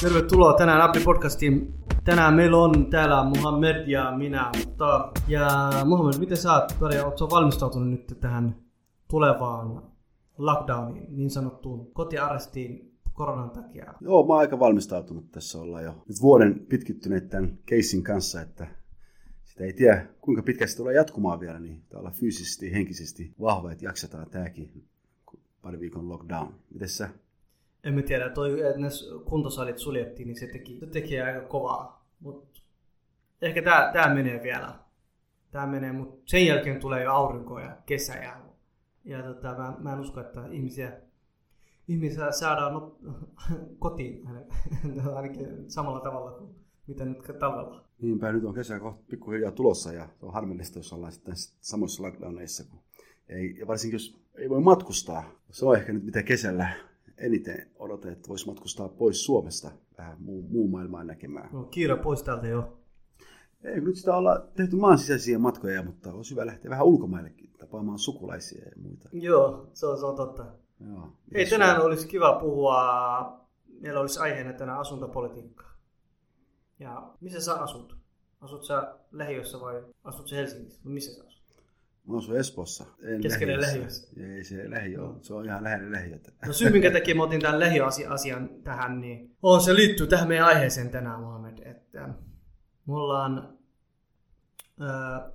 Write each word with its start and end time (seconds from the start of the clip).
Tervetuloa 0.00 0.52
tänään 0.52 0.80
Appi 0.80 1.00
Podcastiin. 1.00 1.74
Tänään 2.04 2.34
meillä 2.34 2.56
on 2.56 2.90
täällä 2.90 3.24
Muhammed 3.24 3.88
ja 3.88 4.12
minä, 4.16 4.50
Muhtar. 4.56 5.10
Ja 5.28 5.70
Muhammed, 5.84 6.18
miten 6.18 6.36
sä 6.36 6.52
oot, 6.52 6.72
ootko 7.04 7.30
valmistautunut 7.30 7.88
nyt 7.90 8.16
tähän 8.20 8.56
tulevaan 9.10 9.82
lockdowniin, 10.38 11.16
niin 11.16 11.30
sanottuun 11.30 11.90
kotiarestiin 11.92 12.98
koronan 13.12 13.50
takia? 13.50 13.94
Joo, 14.00 14.26
mä 14.26 14.32
oon 14.32 14.40
aika 14.40 14.60
valmistautunut 14.60 15.30
tässä 15.30 15.60
olla 15.60 15.80
jo 15.80 15.94
nyt 16.08 16.20
vuoden 16.22 16.66
pitkittyneet 16.68 17.28
tämän 17.28 17.58
keissin 17.66 18.02
kanssa, 18.02 18.40
että 18.40 18.66
sitä 19.44 19.64
ei 19.64 19.72
tiedä 19.72 20.06
kuinka 20.20 20.42
pitkä 20.42 20.66
se 20.66 20.76
tulee 20.76 20.94
jatkumaan 20.94 21.40
vielä, 21.40 21.58
niin 21.58 21.82
olla 21.94 22.10
fyysisesti 22.10 22.72
henkisesti 22.72 23.34
vahva, 23.40 23.72
että 23.72 23.84
jaksetaan 23.84 24.30
tääkin 24.30 24.84
pari 25.62 25.80
viikon 25.80 26.08
lockdown. 26.08 26.54
Miten 26.70 26.88
sä 26.88 27.08
en 27.84 27.94
mä 27.94 28.02
tiedä, 28.02 28.30
toi, 28.30 28.60
että 28.60 28.80
ne 28.80 28.88
kuntosalit 29.24 29.78
suljettiin, 29.78 30.26
niin 30.28 30.40
se 30.40 30.46
teki, 30.46 30.78
se 30.80 30.86
teki 30.86 31.20
aika 31.20 31.40
kovaa. 31.40 32.06
Mut 32.20 32.62
ehkä 33.42 33.62
tää, 33.62 33.92
tää 33.92 34.14
menee 34.14 34.42
vielä. 34.42 34.74
Tää 35.50 35.66
menee, 35.66 35.92
mutta 35.92 36.22
sen 36.26 36.46
jälkeen 36.46 36.80
tulee 36.80 37.04
jo 37.04 37.12
aurinko 37.12 37.60
ja 37.60 37.76
kesä 37.86 38.14
ja, 38.14 38.40
ja 39.04 39.22
tota, 39.22 39.54
mä, 39.54 39.76
mä 39.78 39.92
en 39.92 40.00
usko, 40.00 40.20
että 40.20 40.46
ihmisiä, 40.50 40.92
ihmisiä 41.88 42.32
saadaan 42.32 42.72
no, 42.72 42.98
kotiin 43.78 44.28
ainakin 45.16 45.70
samalla 45.70 46.00
tavalla 46.00 46.30
kuin 46.30 46.54
mitä 46.86 47.04
nyt 47.04 47.18
talvella. 47.38 47.84
Niinpä, 48.02 48.32
nyt 48.32 48.44
on 48.44 48.54
kesä 48.54 48.80
kohta 48.80 49.02
pikkuhiljaa 49.10 49.52
tulossa 49.52 49.92
ja 49.92 50.08
on 50.22 50.32
harmillista, 50.32 50.78
jos 50.78 50.92
ollaan 50.92 51.12
sitten 51.12 51.34
samoissa 51.60 52.02
lockdowneissa. 52.02 52.64
Kun 52.70 52.80
ei, 53.28 53.62
varsinkin 53.66 53.94
jos 53.94 54.20
ei 54.34 54.50
voi 54.50 54.60
matkustaa. 54.60 55.24
Se 55.50 55.66
on 55.66 55.76
ehkä 55.76 55.92
nyt 55.92 56.04
mitä 56.04 56.22
kesällä 56.22 56.89
eniten 57.20 57.70
odotan, 57.78 58.12
että 58.12 58.28
voisi 58.28 58.46
matkustaa 58.46 58.88
pois 58.88 59.24
Suomesta 59.24 59.70
vähän 59.98 60.16
muu, 60.22 60.42
muu 60.42 60.68
maailmaa 60.68 61.04
näkemään. 61.04 61.48
No, 61.52 61.64
kiire 61.64 61.96
pois 61.96 62.22
täältä 62.22 62.46
jo. 62.46 62.76
Ei, 63.64 63.80
nyt 63.80 63.96
sitä 63.96 64.16
ollaan 64.16 64.42
tehty 64.56 64.76
maan 64.76 64.98
sisäisiä 64.98 65.38
matkoja, 65.38 65.82
mutta 65.82 66.12
olisi 66.12 66.30
hyvä 66.30 66.46
lähteä 66.46 66.70
vähän 66.70 66.86
ulkomaillekin 66.86 67.50
tapaamaan 67.58 67.98
sukulaisia 67.98 68.64
ja 68.64 68.72
muita. 68.82 69.08
Joo, 69.12 69.70
se 69.72 69.86
on, 69.86 69.98
se 69.98 70.06
on 70.06 70.16
totta. 70.16 70.46
Joo, 70.86 71.12
Ei, 71.34 71.46
tänään 71.50 71.80
on? 71.80 71.86
olisi 71.86 72.08
kiva 72.08 72.38
puhua, 72.40 72.76
meillä 73.80 74.00
olisi 74.00 74.20
aiheena 74.20 74.52
tänään 74.52 74.78
asuntopolitiikka. 74.78 75.64
Ja 76.78 77.12
missä 77.20 77.40
sä 77.40 77.54
asut? 77.54 77.96
Asut 78.40 78.64
sä 78.64 78.94
lähiössä 79.12 79.60
vai 79.60 79.84
asut 80.04 80.28
sä 80.28 80.36
Helsingissä? 80.36 80.80
Missä 80.84 81.14
sä 81.14 81.24
asut? 81.26 81.39
Mä 82.10 82.18
asun 82.18 82.36
Espoossa. 82.36 82.84
En 83.02 83.20
Keskellä 83.20 83.60
lähiössä. 83.60 84.20
Ei 84.36 84.44
se 84.44 84.70
lähiö 84.70 85.00
Se 85.20 85.34
on 85.34 85.44
ihan 85.44 85.64
lähellä 85.64 85.92
lähiötä. 85.92 86.32
No 86.46 86.52
syy, 86.52 86.70
minkä 86.70 86.90
takia 86.90 87.14
mä 87.14 87.22
otin 87.22 87.40
tämän 87.40 87.60
lähiöasian 87.60 88.48
tähän, 88.64 89.00
niin 89.00 89.36
on, 89.42 89.60
se 89.60 89.74
liittyy 89.74 90.06
tähän 90.06 90.28
meidän 90.28 90.46
aiheeseen 90.46 90.90
tänään, 90.90 91.20
Mohamed. 91.20 91.58
Että 91.64 92.08
me 92.86 92.94
ollaan 92.94 93.60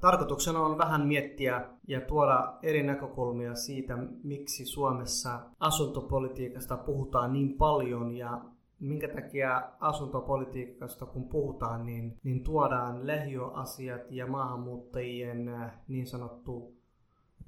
Tarkoituksena 0.01 0.59
on 0.59 0.77
vähän 0.77 1.07
miettiä 1.07 1.65
ja 1.87 2.01
tuoda 2.01 2.57
eri 2.63 2.83
näkökulmia 2.83 3.55
siitä, 3.55 3.97
miksi 4.23 4.65
Suomessa 4.65 5.39
asuntopolitiikasta 5.59 6.77
puhutaan 6.77 7.33
niin 7.33 7.53
paljon 7.53 8.17
ja 8.17 8.41
minkä 8.79 9.07
takia 9.07 9.71
asuntopolitiikasta 9.79 11.05
kun 11.05 11.29
puhutaan, 11.29 11.85
niin, 11.85 12.17
niin 12.23 12.43
tuodaan 12.43 13.07
lähiöasiat 13.07 14.11
ja 14.11 14.27
maahanmuuttajien 14.27 15.49
äh, 15.49 15.71
niin 15.87 16.07
sanottu 16.07 16.75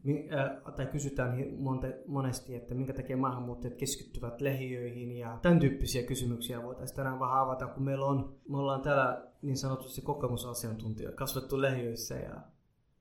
äh, 0.08 0.73
tai 0.75 0.86
kysytään 0.86 1.38
monesti, 2.08 2.55
että 2.55 2.75
minkä 2.75 2.94
takia 2.94 3.17
maahanmuuttajat 3.17 3.75
keskittyvät 3.78 4.42
lähiöihin 4.42 5.11
ja 5.11 5.39
tämän 5.42 5.60
tyyppisiä 5.60 6.04
kysymyksiä 6.04 6.64
voitaisiin 6.64 6.95
tänään 6.95 7.20
vähän 7.20 7.39
avata, 7.39 7.67
kun 7.67 7.83
meillä 7.83 8.05
on, 8.05 8.36
me 8.49 8.58
ollaan 8.58 8.82
täällä 8.82 9.27
niin 9.42 9.58
sanotusti 9.58 10.02
kokemusasiantuntija, 10.02 11.11
kasvettu 11.11 11.61
lähiöissä 11.61 12.15
ja 12.15 12.42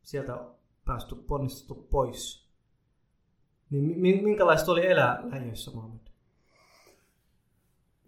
sieltä 0.02 0.38
päästy 0.84 1.14
ponnistettu 1.14 1.74
pois. 1.74 2.46
Niin 3.70 4.24
minkälaista 4.24 4.72
oli 4.72 4.86
elää 4.86 5.22
lähiöissä, 5.30 5.70
Mohamed? 5.70 6.05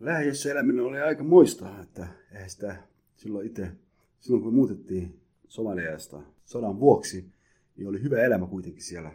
Lähiössä 0.00 0.50
eläminen 0.50 0.84
oli 0.84 1.00
aika 1.00 1.24
muista, 1.24 1.80
että 1.82 2.08
eihän 2.32 2.50
sitä 2.50 2.76
silloin 3.16 3.46
itse, 3.46 3.72
silloin 4.20 4.42
kun 4.42 4.54
muutettiin 4.54 5.20
Somaliasta 5.48 6.22
sodan 6.44 6.80
vuoksi, 6.80 7.32
niin 7.76 7.88
oli 7.88 8.02
hyvä 8.02 8.22
elämä 8.22 8.46
kuitenkin 8.46 8.82
siellä. 8.82 9.12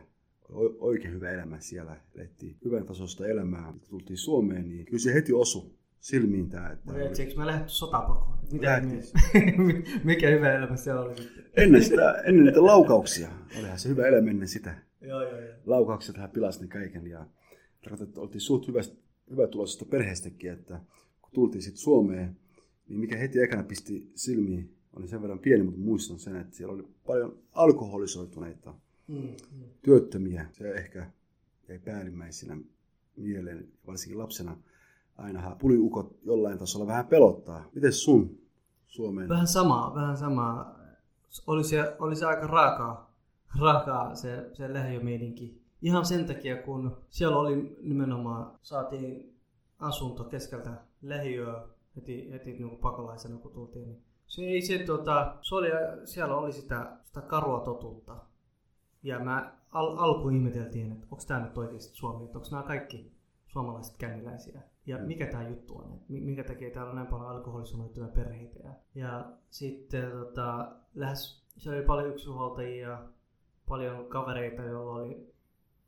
Oikein 0.80 1.14
hyvä 1.14 1.32
elämä 1.32 1.60
siellä. 1.60 2.02
Elettiin 2.16 2.58
hyvän 2.66 2.86
tasosta 2.86 3.28
elämää. 3.28 3.72
Kun 3.72 3.90
tultiin 3.90 4.18
Suomeen, 4.18 4.70
niin 4.70 4.86
kyllä 4.86 5.00
se 5.00 5.14
heti 5.14 5.34
osu 5.34 5.76
silmiin 6.00 6.50
tämä. 6.50 6.70
Että 6.70 6.94
no, 6.94 7.00
eikö 7.00 7.36
mä 7.36 7.46
lähdetty 7.46 7.72
sotapakoon? 7.72 8.38
Mitä 8.52 8.82
Mikä 10.04 10.30
hyvä 10.30 10.54
elämä 10.54 10.76
siellä 10.76 11.02
oli? 11.02 11.16
Ennen, 11.58 11.84
sitä, 11.84 12.12
ennen 12.12 12.46
niitä 12.46 12.66
laukauksia. 12.66 13.30
Olihan 13.60 13.80
se 13.80 13.90
hyvä 13.90 14.08
elämä 14.08 14.30
ennen 14.30 14.48
sitä. 14.48 14.76
Joo, 15.02 15.22
joo, 15.22 15.40
joo. 15.40 15.54
Laukaukset 15.66 16.18
hän 16.18 16.30
pilasi 16.30 16.62
ne 16.62 16.68
kaiken. 16.68 17.08
Ja 17.08 17.28
oltiin 18.18 18.42
suht 18.42 18.68
hyvästä 18.68 18.96
hyvätuloisesta 19.30 19.86
perheestäkin, 19.86 20.52
että 20.52 20.80
kun 21.22 21.32
tultiin 21.34 21.62
sitten 21.62 21.82
Suomeen, 21.82 22.38
niin 22.88 23.00
mikä 23.00 23.18
heti 23.18 23.40
ekana 23.40 23.64
pisti 23.64 24.12
silmiin, 24.16 24.76
oli 24.94 25.08
sen 25.08 25.22
verran 25.22 25.40
pieni, 25.40 25.64
mutta 25.64 25.80
muistan 25.80 26.20
sen, 26.20 26.36
että 26.36 26.56
siellä 26.56 26.74
oli 26.74 26.88
paljon 27.06 27.38
alkoholisoituneita 27.52 28.74
mm, 29.08 29.16
mm. 29.16 29.64
työttömiä. 29.82 30.46
Se 30.52 30.72
ehkä 30.72 31.12
jäi 31.68 31.80
päällimmäisenä 31.80 32.58
mieleen, 33.16 33.68
varsinkin 33.88 34.20
lapsena. 34.20 34.58
Aina 35.18 35.56
puliukot 35.60 36.18
jollain 36.24 36.58
tasolla 36.58 36.88
vähän 36.88 37.08
pelottaa. 37.08 37.70
Miten 37.76 37.94
sun 37.94 38.38
Suomeen? 38.88 39.30
Vähän 39.30 39.48
samaa, 39.48 39.96
vähän 39.96 40.18
samaa. 40.18 40.80
Oli 41.48 41.64
se, 41.64 41.96
oli 42.00 42.16
se 42.16 42.26
aika 42.26 42.48
raakaa, 42.48 43.16
raakaa 43.60 44.16
se, 44.16 44.50
se 44.54 44.74
lähiömieninki 44.74 45.63
Ihan 45.84 46.06
sen 46.06 46.26
takia, 46.26 46.62
kun 46.62 46.98
siellä 47.10 47.38
oli 47.38 47.78
nimenomaan, 47.82 48.60
saatiin 48.62 49.36
asunto 49.80 50.24
keskeltä 50.24 50.72
lähiöä 51.02 51.68
heti, 51.96 52.32
heti 52.32 52.52
niin 52.52 52.78
pakolaisena, 52.78 53.38
kun 53.38 53.52
tultiin. 53.52 53.88
Niin 53.88 54.04
se, 54.28 54.42
ei 54.42 54.62
se, 54.62 54.80
tota, 54.80 55.36
se 55.42 55.56
oli, 55.56 55.68
siellä 56.06 56.36
oli 56.36 56.52
sitä, 56.52 56.98
sitä 57.04 57.22
karua 57.22 57.60
totuutta. 57.60 58.18
Ja 59.04 59.20
mä 59.20 59.54
al, 59.72 59.98
alkuun 59.98 60.36
ihmeteltiin, 60.36 60.92
että 60.92 61.08
onko 61.12 61.24
tämä 61.28 61.40
nyt 61.40 61.58
oikeasti 61.58 61.96
Suomi, 61.96 62.26
että 62.26 62.38
onko 62.38 62.48
nämä 62.52 62.64
kaikki 62.64 63.12
suomalaiset 63.48 63.98
känniläisiä. 63.98 64.62
Ja 64.86 64.98
mikä 64.98 65.26
tämä 65.26 65.48
juttu 65.48 65.78
on, 65.78 65.94
että 65.94 66.06
minkä 66.14 66.44
takia 66.44 66.72
täällä 66.72 66.90
on 66.90 66.96
näin 66.96 67.08
paljon 67.08 67.30
alkoholisoituja 67.30 68.08
perheitä. 68.08 68.60
Ja, 68.64 68.74
ja 68.96 69.32
sitten 69.50 70.12
tota, 70.12 70.72
lähes, 70.96 71.44
siellä 71.58 71.78
oli 71.78 71.86
paljon 71.86 72.10
yksinhuoltajia, 72.10 73.00
paljon 73.68 74.06
kavereita, 74.06 74.64
joilla 74.64 74.92
oli 74.92 75.33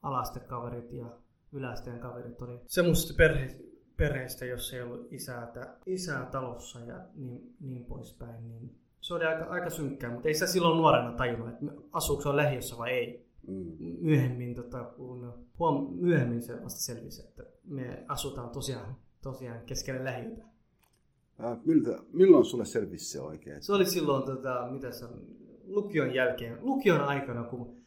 alastekaverit 0.06 0.92
ja 0.92 1.06
yläasteen 1.52 2.00
kaverit 2.00 2.42
oli 2.42 2.60
semmoisesta 2.68 3.14
perhe, 3.18 3.58
perheestä, 3.98 4.46
jossa 4.46 4.76
ei 4.76 4.82
ollut 4.82 5.14
isää, 5.14 5.54
isää 5.86 6.26
talossa 6.26 6.80
ja 6.80 7.00
niin, 7.16 7.56
niin 7.60 7.86
poispäin. 7.86 8.48
Niin 8.48 8.76
se 9.02 9.14
oli 9.14 9.26
aika, 9.26 9.46
aika 9.46 9.70
synkkää, 9.70 10.12
mutta 10.12 10.28
ei 10.28 10.34
se 10.34 10.48
silloin 10.48 10.78
nuorena 10.78 11.12
tajunnut, 11.12 11.50
että 11.50 11.66
asuuko 11.92 12.22
se 12.22 12.30
on 12.30 12.38
lähiössä 12.38 12.78
vai 12.78 12.92
ei. 12.92 13.26
Mm. 13.48 13.78
Myöhemmin, 14.02 14.56
tota, 14.56 14.84
kun 14.84 15.34
huom, 15.60 15.94
myöhemmin 15.96 16.42
se 16.42 16.64
vasta 16.64 16.82
selvisi, 16.82 17.22
että 17.22 17.44
me 17.64 18.06
asutaan 18.08 18.50
tosiaan, 18.50 18.96
tosiaan 19.22 19.66
keskellä 19.66 20.04
lähiötä. 20.04 20.44
Äh, 21.44 21.58
miltä, 21.66 22.00
milloin 22.14 22.46
sulle 22.46 22.66
selvisi 22.66 23.06
se 23.06 23.22
oikein? 23.22 23.64
Se 23.64 23.74
oli 23.74 23.86
silloin, 23.86 24.24
tota, 24.24 24.68
mitä 24.72 24.92
se, 24.92 25.06
lukion 25.64 26.14
jälkeen, 26.14 26.58
lukion 26.62 27.02
aikana, 27.02 27.44
kun 27.44 27.85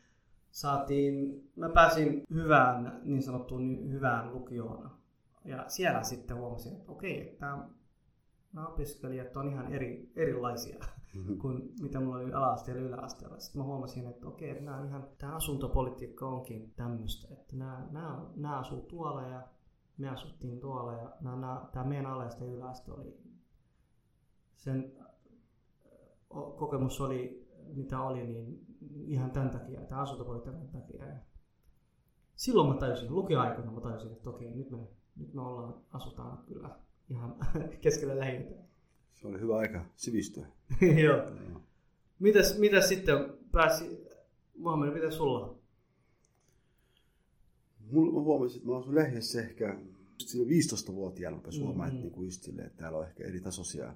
saatiin, 0.50 1.44
mä 1.56 1.68
pääsin 1.68 2.22
hyvään, 2.34 3.00
niin 3.04 3.22
sanottuun 3.22 3.90
hyvään 3.90 4.32
lukioon. 4.32 4.90
Ja 5.44 5.64
siellä 5.68 6.02
sitten 6.02 6.36
huomasin, 6.36 6.76
että 6.76 6.92
okei, 6.92 7.28
että 7.28 7.58
nämä 8.52 8.66
opiskelijat 8.68 9.36
on 9.36 9.48
ihan 9.48 9.72
eri, 9.74 10.12
erilaisia 10.16 10.78
mm-hmm. 11.14 11.38
kuin 11.38 11.72
mitä 11.80 12.00
mulla 12.00 12.16
oli 12.16 12.32
ala-asteella 12.32 12.82
ja 12.82 12.88
yläasteella. 12.88 13.38
Sitten 13.38 13.60
mä 13.60 13.64
huomasin, 13.64 14.06
että 14.06 14.28
okei, 14.28 14.50
että 14.50 14.64
nämä 14.64 14.86
ihan, 14.86 15.08
tämä 15.18 15.36
asuntopolitiikka 15.36 16.28
onkin 16.28 16.72
tämmöistä, 16.76 17.34
että 17.34 17.56
nämä, 17.56 17.86
nämä, 17.90 18.26
nämä 18.36 18.58
asuu 18.58 18.80
tuolla 18.80 19.22
ja 19.22 19.42
me 19.98 20.08
asuttiin 20.08 20.60
tuolla 20.60 20.92
ja 20.92 21.12
nämä, 21.20 21.36
nämä, 21.36 21.68
tämä 21.72 21.84
meidän 21.84 22.06
alaista 22.06 22.44
ja 22.44 22.50
yläaste 22.50 22.92
oli 22.92 23.18
sen 24.58 24.92
kokemus 26.56 27.00
oli, 27.00 27.47
mitä 27.75 28.00
oli, 28.00 28.26
niin 28.26 28.66
ihan 29.06 29.31
tämän 29.31 29.50
takia, 29.50 29.81
tämän 29.81 30.02
asuntopolitiikan 30.02 30.69
takia. 30.69 31.06
Ja 31.06 31.16
silloin 32.37 32.69
mä 32.69 32.81
tajusin, 32.81 33.14
lukioaikana 33.14 33.70
mä 33.72 33.81
tajusin, 33.81 34.12
että 34.12 34.31
okei, 34.31 34.50
nyt 34.50 34.70
me, 34.70 34.78
nyt 35.16 35.34
me 35.34 35.40
ollaan, 35.40 35.75
asutaan 35.93 36.38
kyllä 36.46 36.70
ihan 37.08 37.37
keskellä 37.81 38.19
lähiötä. 38.19 38.55
Se 39.14 39.26
oli 39.28 39.40
hyvä 39.40 39.56
aika 39.56 39.84
sivistyä. 39.96 40.46
Joo. 41.05 41.31
No. 41.31 41.60
Mitäs, 42.19 42.58
mitäs 42.58 42.88
sitten 42.88 43.16
pääsi, 43.52 44.06
Muhammed, 44.58 44.94
mitä 44.94 45.11
sulla? 45.11 45.58
Mulla 47.90 48.12
mä 48.12 48.20
huomasin, 48.20 48.56
että 48.58 48.69
mä 48.70 48.76
asun 48.76 48.94
lähdössä 48.94 49.40
ehkä 49.40 49.78
Siinä 50.26 50.50
15-vuotiaana 50.50 51.37
rupesi 51.37 51.61
huomaa, 51.61 51.87
Mm-hmm. 51.87 51.96
että 51.96 52.06
niinku 52.06 52.22
just 52.22 52.43
silleen, 52.43 52.66
että 52.66 52.78
täällä 52.78 52.99
on 52.99 53.06
ehkä 53.06 53.25
eri 53.25 53.40
tasoisia, 53.40 53.94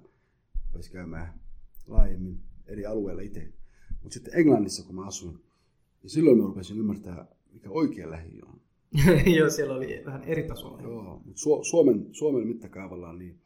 pääsi 0.73 0.93
käymään 0.93 1.41
laajemmin 1.87 2.41
eri 2.67 2.87
alueilla 2.87 3.23
itse. 3.23 3.49
Mutta 4.03 4.15
sitten 4.15 4.35
Englannissa, 4.37 4.87
kun 4.87 4.95
mä 4.95 5.07
asuin, 5.07 5.39
niin 6.03 6.11
silloin 6.11 6.39
mä 6.39 6.45
rupesin 6.45 6.79
ymmärtää, 6.79 7.27
mikä 7.53 7.71
oikea 7.71 8.11
lähi 8.11 8.41
on. 8.47 8.61
Joo, 9.39 9.51
siellä 9.51 9.75
oli 9.75 10.03
vähän 10.07 10.25
eri 10.25 10.43
tasolla. 10.43 10.83
Joo, 10.83 11.23
mutta 11.25 11.41
Su- 11.41 11.65
Suomen, 11.65 12.07
Suomen 12.13 12.47
mittakaavalla 12.47 13.13
niin, 13.13 13.39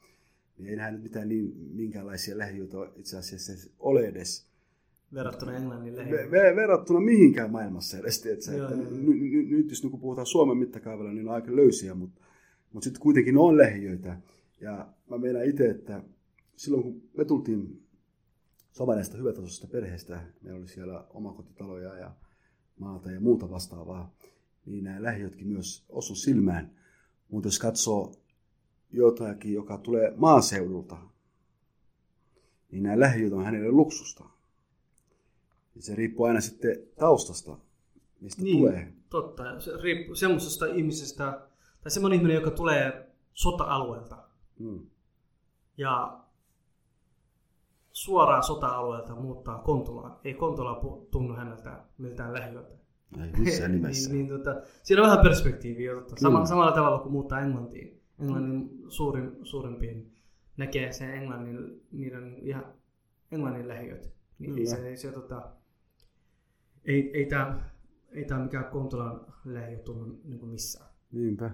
niin 0.58 0.70
ei 0.70 0.76
nähdä 0.76 0.92
nyt 0.92 1.02
mitään 1.02 1.28
niin, 1.28 1.52
minkäänlaisia 1.72 2.38
lähiöitä 2.38 2.76
itse 2.96 3.16
asiassa 3.18 3.70
ole 3.78 4.00
edes 4.06 4.46
Verrattuna 5.14 5.56
Englannin 5.56 5.94
Ve- 5.94 5.96
lähiöihin. 5.96 6.30
ve- 6.30 6.56
verrattuna 6.56 7.00
mihinkään 7.00 7.50
maailmassa 7.50 7.98
edes. 7.98 8.20
Tiedätkö, 8.22 8.50
Joo, 8.52 8.68
että 8.68 8.82
joo, 8.82 8.90
ny- 8.90 9.14
ny- 9.30 9.56
nyt 9.56 9.70
jos 9.70 9.82
niin 9.82 10.00
puhutaan 10.00 10.26
Suomen 10.26 10.56
mittakaavalla, 10.56 11.12
niin 11.12 11.28
on 11.28 11.34
aika 11.34 11.56
löysiä, 11.56 11.94
mutta, 11.94 12.20
mutta 12.72 12.84
sitten 12.84 13.02
kuitenkin 13.02 13.38
on 13.38 13.56
lähiöitä. 13.56 14.16
Ja 14.60 14.88
mä 15.10 15.18
meinaan 15.18 15.44
itse, 15.44 15.70
että 15.70 16.02
silloin 16.56 16.82
kun 16.82 17.02
me 17.16 17.24
tultiin 17.24 17.82
samaisesta 18.76 19.16
hyvätasoisesta 19.16 19.66
perheestä, 19.66 20.22
meillä 20.42 20.58
oli 20.58 20.68
siellä 20.68 21.04
omakotitaloja 21.10 21.94
ja 21.98 22.10
maata 22.78 23.10
ja 23.10 23.20
muuta 23.20 23.50
vastaavaa, 23.50 24.14
niin 24.66 24.84
nämä 24.84 25.02
lähiötkin 25.02 25.46
myös 25.48 25.84
osu 25.88 26.14
silmään. 26.14 26.70
Mutta 27.28 27.46
jos 27.46 27.58
katsoo 27.58 28.12
jotakin, 28.92 29.54
joka 29.54 29.78
tulee 29.78 30.12
maaseudulta, 30.16 30.96
niin 32.70 32.82
nämä 32.82 33.00
lähiöt 33.00 33.32
on 33.32 33.44
hänelle 33.44 33.70
luksusta. 33.70 34.24
Ja 35.74 35.82
se 35.82 35.94
riippuu 35.94 36.26
aina 36.26 36.40
sitten 36.40 36.76
taustasta, 36.98 37.58
mistä 38.20 38.42
Niin, 38.42 38.58
tulee. 38.58 38.92
totta. 39.10 39.60
Se 39.60 39.70
riippuu 39.82 40.14
semmoisesta 40.14 40.66
ihmisestä, 40.66 41.40
tai 41.82 41.90
semmoinen 41.90 42.16
ihminen, 42.16 42.34
joka 42.34 42.50
tulee 42.50 43.10
sota-alueelta 43.32 44.22
Mm. 44.58 44.86
ja 45.76 46.20
suoraan 47.96 48.42
sota-alueelta 48.42 49.14
muuttaa 49.14 49.58
Kontulaan. 49.58 50.16
Ei 50.24 50.34
Kontula 50.34 50.80
tunnu 51.10 51.34
häneltä 51.34 51.84
miltään 51.98 52.32
lähiöltä. 52.32 52.74
Ei 53.22 53.30
missään 53.38 53.72
nimessä. 53.76 54.12
niin, 54.12 54.28
niin, 54.28 54.38
tota, 54.38 54.60
siinä 54.82 55.02
on 55.02 55.08
vähän 55.08 55.24
perspektiiviä. 55.24 55.94
Totta. 55.94 56.16
Sama, 56.16 56.46
samalla 56.46 56.72
tavalla 56.72 56.98
kuin 56.98 57.12
muuttaa 57.12 57.40
Englantiin. 57.40 58.02
Englannin 58.20 58.84
suurin, 58.88 59.36
suurimpiin 59.42 60.12
näkee 60.56 60.92
sen 60.92 61.14
Englannin, 61.14 61.86
niiden 61.92 62.36
ihan 62.38 62.64
Englannin 63.32 63.68
lähiöt. 63.68 64.12
Niin 64.38 64.54
Kyllä. 64.54 64.70
se, 64.70 64.96
se 64.96 65.12
tota, 65.12 65.48
ei, 66.84 67.10
ei 67.14 67.26
tämä 67.26 67.60
ei 68.12 68.24
tää 68.24 68.38
mikään 68.38 68.64
Kontulan 68.64 69.20
lähiö 69.44 69.78
tunnu 69.78 70.20
niin 70.24 70.46
missään. 70.46 70.90
Niinpä. 71.12 71.50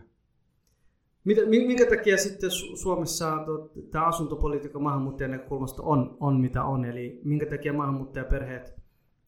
Mitä, 1.25 1.41
mi- 1.47 1.67
minkä 1.67 1.87
takia 1.87 2.17
sitten 2.17 2.51
Su- 2.51 2.77
Suomessa 2.77 3.47
tämä 3.91 4.07
asuntopolitiikka 4.07 4.79
maahanmuuttajan 4.79 5.31
näkökulmasta 5.31 5.83
on, 5.83 6.17
on 6.21 6.41
mitä 6.41 6.65
on? 6.65 6.85
Eli 6.85 7.21
minkä 7.25 7.47
takia 7.47 7.73
maahanmuuttajaperheet 7.73 8.75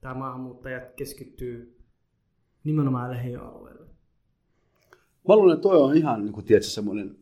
tai 0.01 0.15
maahanmuuttajat 0.15 0.93
keskittyy 0.97 1.77
nimenomaan 2.65 3.11
lähiöalueelle? 3.11 3.87
Mä 5.29 5.37
luulen, 5.37 5.55
että 5.55 5.63
toi 5.63 5.81
on 5.83 5.97
ihan, 5.97 6.25
niin 6.25 6.33
kuin 6.33 6.47
tiedätkö, 6.47 6.69
semmoinen... 6.71 7.17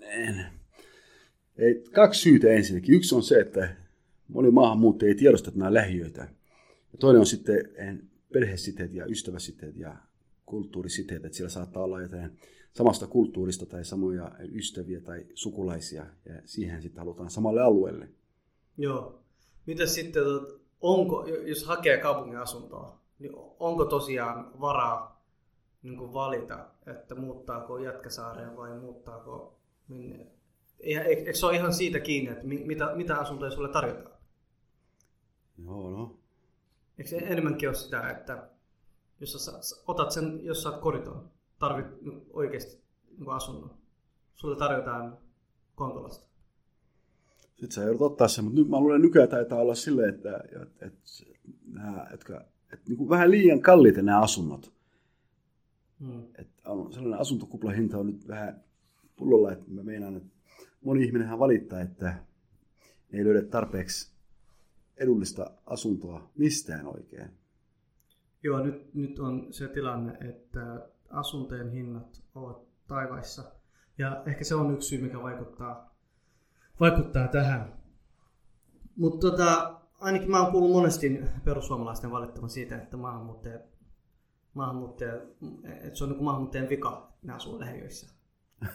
en- 0.00 0.46
Ei, 1.58 1.84
kaksi 1.92 2.20
syytä 2.20 2.48
ensinnäkin. 2.48 2.94
Yksi 2.94 3.14
on 3.14 3.22
se, 3.22 3.40
että 3.40 3.76
moni 4.28 4.50
maahanmuuttaja 4.50 5.08
ei 5.08 5.14
tiedosta, 5.14 5.50
nämä 5.54 5.74
lähiöitä. 5.74 6.22
Ja 6.92 6.98
toinen 6.98 7.20
on 7.20 7.26
sitten 7.26 7.68
en, 7.76 8.02
perhesiteet 8.32 8.94
ja 8.94 9.06
ystäväsiteet 9.06 9.76
ja 9.76 9.96
kulttuurisiteet, 10.46 11.24
että 11.24 11.36
siellä 11.36 11.50
saattaa 11.50 11.82
olla 11.84 12.02
jotain 12.02 12.30
samasta 12.78 13.06
kulttuurista 13.06 13.66
tai 13.66 13.84
samoja 13.84 14.30
ystäviä 14.54 15.00
tai 15.00 15.26
sukulaisia, 15.34 16.06
ja 16.24 16.34
siihen 16.44 16.82
sitten 16.82 16.98
halutaan 16.98 17.30
samalle 17.30 17.60
alueelle. 17.60 18.08
Joo. 18.76 19.20
Mitä 19.66 19.86
sitten, 19.86 20.22
tot- 20.22 20.58
onko, 20.80 21.26
jos 21.26 21.64
hakee 21.64 21.98
kaupungin 21.98 22.38
asuntoa, 22.38 22.98
niin 23.18 23.32
onko 23.58 23.84
tosiaan 23.84 24.60
varaa 24.60 25.24
niin 25.82 26.12
valita, 26.12 26.66
että 26.86 27.14
muuttaako 27.14 27.78
Jätkäsaareen 27.78 28.56
vai 28.56 28.78
muuttaako 28.78 29.58
minne? 29.88 30.26
Eikö 30.80 31.34
se 31.34 31.46
ole 31.46 31.56
ihan 31.56 31.74
siitä 31.74 32.00
kiinni, 32.00 32.30
että 32.30 32.46
mi- 32.46 32.64
mitä, 32.64 32.94
mitä 32.96 33.18
asuntoja 33.18 33.50
sulle 33.50 33.68
tarjotaan? 33.68 34.16
Joo, 35.64 35.90
no. 35.90 36.18
Eikö 36.98 37.10
se 37.10 37.16
enemmänkin 37.16 37.68
ole 37.68 37.76
sitä, 37.76 38.10
että 38.10 38.48
jos 39.20 39.32
sä 39.32 39.76
otat 39.86 40.12
sen, 40.12 40.44
jos 40.44 40.62
sä 40.62 40.70
oot 40.70 40.80
koriton, 40.80 41.30
tarvit 41.58 41.86
oikeasti 42.32 42.82
niin 43.18 43.30
asunnon, 43.30 43.70
sulle 44.34 44.56
tarjotaan 44.56 45.18
Kontolasta. 45.74 46.28
Sitten 47.50 47.72
sä 47.72 47.82
joudut 47.82 48.02
ottaa 48.02 48.28
sen, 48.28 48.44
mutta 48.44 48.60
nyt 48.60 48.68
mä 48.68 48.80
luulen, 48.80 48.96
että 48.96 49.06
nykyään 49.06 49.28
taitaa 49.28 49.58
olla 49.58 49.74
silleen, 49.74 50.14
että, 50.14 50.40
että, 50.62 50.86
että 50.86 51.00
nämä, 51.72 52.06
jotka, 52.10 52.44
että 52.72 52.88
niin 52.88 52.96
kuin 52.96 53.08
vähän 53.08 53.30
liian 53.30 53.60
kalliita 53.60 54.02
nämä 54.02 54.20
asunnot. 54.20 54.72
Hmm. 56.00 56.22
Että 56.38 56.70
on 56.70 56.92
sellainen 56.92 57.20
asuntokuplahinta 57.20 57.98
on 57.98 58.06
nyt 58.06 58.28
vähän 58.28 58.64
pullolla, 59.16 59.52
että 59.52 59.70
mä 59.70 59.82
meinaan, 59.82 60.16
että 60.16 60.28
moni 60.84 61.04
ihminenhän 61.04 61.38
valittaa, 61.38 61.80
että 61.80 62.14
ei 63.12 63.24
löydä 63.24 63.42
tarpeeksi 63.42 64.12
edullista 64.96 65.50
asuntoa 65.66 66.30
mistään 66.36 66.86
oikein. 66.86 67.30
Joo, 68.42 68.64
nyt, 68.64 68.94
nyt 68.94 69.18
on 69.18 69.46
se 69.50 69.68
tilanne, 69.68 70.12
että 70.12 70.88
asuntojen 71.10 71.70
hinnat 71.70 72.22
ovat 72.34 72.68
taivaissa. 72.86 73.42
Ja 73.98 74.22
ehkä 74.26 74.44
se 74.44 74.54
on 74.54 74.74
yksi 74.74 74.88
syy, 74.88 75.00
mikä 75.02 75.22
vaikuttaa, 75.22 75.94
vaikuttaa 76.80 77.28
tähän. 77.28 77.78
Mutta 78.96 79.30
tota, 79.30 79.80
ainakin 80.00 80.30
mä 80.30 80.42
oon 80.42 80.52
kuullut 80.52 80.72
monesti 80.72 81.20
perussuomalaisten 81.44 82.10
valittavan 82.10 82.50
siitä, 82.50 82.76
että 82.76 82.96
maahanmuuttaja, 82.96 83.58
maahanmuuttaja, 84.54 85.14
että 85.64 85.98
se 85.98 86.04
on 86.04 86.10
niin 86.10 86.24
maahanmuuttajien 86.24 86.68
vika, 86.68 87.08
että 87.14 87.26
ne 87.26 87.32
asuu 87.32 87.60
lähiöissä. 87.60 88.14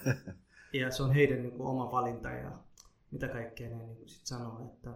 ja 0.73 0.91
se 0.91 1.03
on 1.03 1.11
heidän 1.11 1.41
niin 1.41 1.51
kuin, 1.51 1.67
oma 1.67 1.91
valinta 1.91 2.29
ja 2.29 2.51
mitä 3.11 3.27
kaikkea 3.27 3.69
ne 3.69 3.83
niin 3.83 4.09
sit 4.09 4.25
sanoo, 4.25 4.73
että 4.73 4.93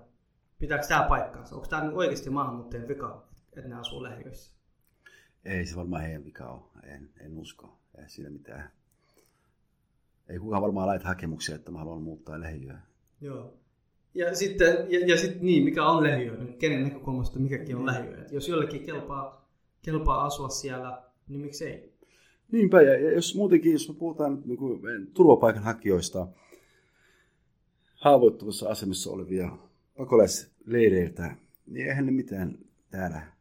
pitääkö 0.59 0.87
tämä 0.87 1.05
paikkaansa? 1.09 1.55
Onko 1.55 1.67
tämä 1.67 1.81
niin 1.81 1.93
oikeasti 1.93 2.29
maahanmuuttajien 2.29 2.87
vika, 2.87 3.27
että 3.57 3.69
ne 3.69 3.75
asuu 3.75 4.03
lähiöissä? 4.03 4.56
Ei 5.47 5.65
se 5.65 5.75
varmaan 5.75 6.01
heidän 6.01 6.25
vika 6.25 6.49
ole. 6.49 6.93
En, 6.93 7.09
en 7.19 7.37
usko. 7.37 7.79
Ei 7.97 8.09
siinä 8.09 8.29
mitään. 8.29 8.71
Ei 10.29 10.39
kukaan 10.39 10.61
varmaan 10.61 10.87
laita 10.87 11.07
hakemuksia, 11.07 11.55
että 11.55 11.71
mä 11.71 11.79
haluan 11.79 12.01
muuttaa 12.01 12.39
lähiöä. 12.41 12.81
Joo. 13.21 13.53
Ja 14.13 14.35
sitten, 14.35 14.77
ja, 14.89 14.99
ja 15.05 15.17
sitten 15.17 15.45
niin, 15.45 15.63
mikä 15.63 15.85
on 15.85 16.03
lähiö, 16.03 16.37
niin 16.37 16.57
kenen 16.57 16.83
näkökulmasta 16.83 17.39
mikäkin 17.39 17.75
on 17.75 17.85
lähiö. 17.85 18.21
Et 18.21 18.31
jos 18.31 18.49
jollekin 18.49 18.83
kelpaa, 18.83 19.49
kelpaa 19.81 20.25
asua 20.25 20.49
siellä, 20.49 21.03
niin 21.27 21.41
miksei? 21.41 21.93
Niinpä, 22.51 22.81
ja 22.81 23.11
jos 23.11 23.35
muutenkin, 23.35 23.71
jos 23.71 23.89
me 23.89 23.95
puhutaan 23.95 24.41
niin 24.45 24.57
kuin 24.57 24.81
turvapaikanhakijoista, 25.13 26.27
haavoittuvassa 27.93 28.69
asemassa 28.69 29.11
olevia 29.11 29.57
pakolaisleireiltä, 29.97 31.35
niin 31.67 31.87
eihän 31.87 32.05
ne 32.05 32.11
mitään 32.11 32.57
täällä 32.91 33.36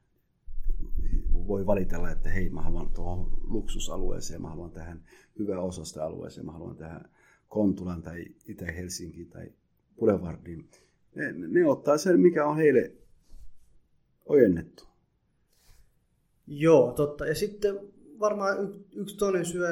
voi 1.46 1.66
valitella, 1.66 2.10
että 2.10 2.28
hei, 2.28 2.50
mä 2.50 2.62
haluan 2.62 2.90
tuohon 2.90 3.38
luksusalueeseen, 3.42 4.42
mä 4.42 4.48
haluan 4.48 4.70
tähän 4.70 5.04
hyvää 5.38 5.60
osasta 5.60 6.04
alueeseen, 6.04 6.46
mä 6.46 6.52
haluan 6.52 6.76
tähän 6.76 7.10
Kontulan 7.48 8.02
tai 8.02 8.26
Itä-Helsinkiin 8.48 9.30
tai 9.30 9.52
Boulevardiin. 9.98 10.70
Ne, 11.14 11.32
ne 11.32 11.66
ottaa 11.66 11.98
sen, 11.98 12.20
mikä 12.20 12.46
on 12.46 12.56
heille 12.56 12.92
ojennettu. 14.26 14.84
Joo, 16.46 16.92
totta. 16.92 17.26
Ja 17.26 17.34
sitten 17.34 17.80
varmaan 18.20 18.58
y- 18.58 18.84
yksi 18.92 19.16
toinen 19.16 19.46
syy, 19.46 19.62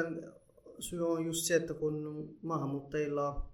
syy 0.79 1.07
on 1.07 1.25
just 1.25 1.45
se, 1.45 1.55
että 1.55 1.73
kun 1.73 2.29
maahanmuuttajilla 2.41 3.49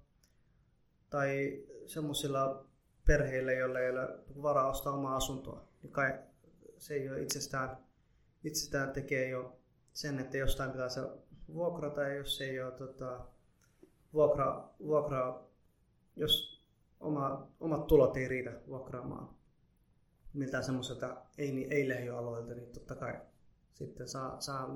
tai 1.09 1.63
semmoisilla 1.85 2.65
perheillä, 3.07 3.51
joilla 3.51 3.79
ei 3.79 3.89
ole 3.89 4.07
varaa 4.41 4.69
ostaa 4.69 4.93
omaa 4.93 5.15
asuntoa, 5.15 5.67
niin 5.83 5.93
kai 5.93 6.19
se 6.77 6.93
ei 6.93 7.09
ole 7.09 7.21
itsestään, 7.21 7.77
itsestään 8.43 8.91
tekee 8.91 9.29
jo 9.29 9.59
sen, 9.93 10.19
että 10.19 10.37
jostain 10.37 10.71
pitää 10.71 10.89
se 10.89 11.01
vuokrata 11.53 12.01
ja 12.01 12.13
jos 12.15 12.41
ei 12.41 12.61
ole 12.61 12.71
tota, 12.71 13.19
vuokra, 14.13 14.69
vuokra, 14.79 15.43
jos 16.15 16.65
oma, 16.99 17.47
omat 17.59 17.87
tulot 17.87 18.17
ei 18.17 18.27
riitä 18.27 18.61
vuokraamaan 18.67 19.29
miltään 20.33 20.63
semmoiselta 20.63 21.17
ei, 21.37 21.67
ei 21.69 21.89
lähiöalueelta, 21.89 22.53
niin 22.53 22.71
totta 22.73 22.95
kai 22.95 23.13
sitten 23.73 24.07
saa, 24.07 24.41
saa 24.41 24.69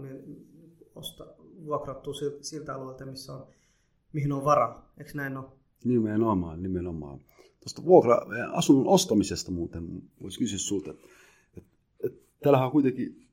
osta, 0.95 1.25
vuokrattua 1.65 2.13
sil- 2.19 2.41
siltä 2.41 2.75
alueelta, 2.75 3.05
missä 3.05 3.33
on, 3.33 3.47
mihin 4.13 4.31
on 4.31 4.45
varaa. 4.45 4.93
Eikö 4.97 5.11
näin 5.13 5.37
ole? 5.37 5.45
Nimenomaan, 5.83 6.63
nimenomaan. 6.63 7.19
Tuosta 7.59 7.85
vuokra-asunnon 7.85 8.87
ostamisesta 8.87 9.51
muuten 9.51 10.01
voisi 10.21 10.39
kysyä 10.39 10.59
sinulta. 10.59 10.93
Täällähän 12.43 12.65
on 12.65 12.71
kuitenkin, 12.71 13.24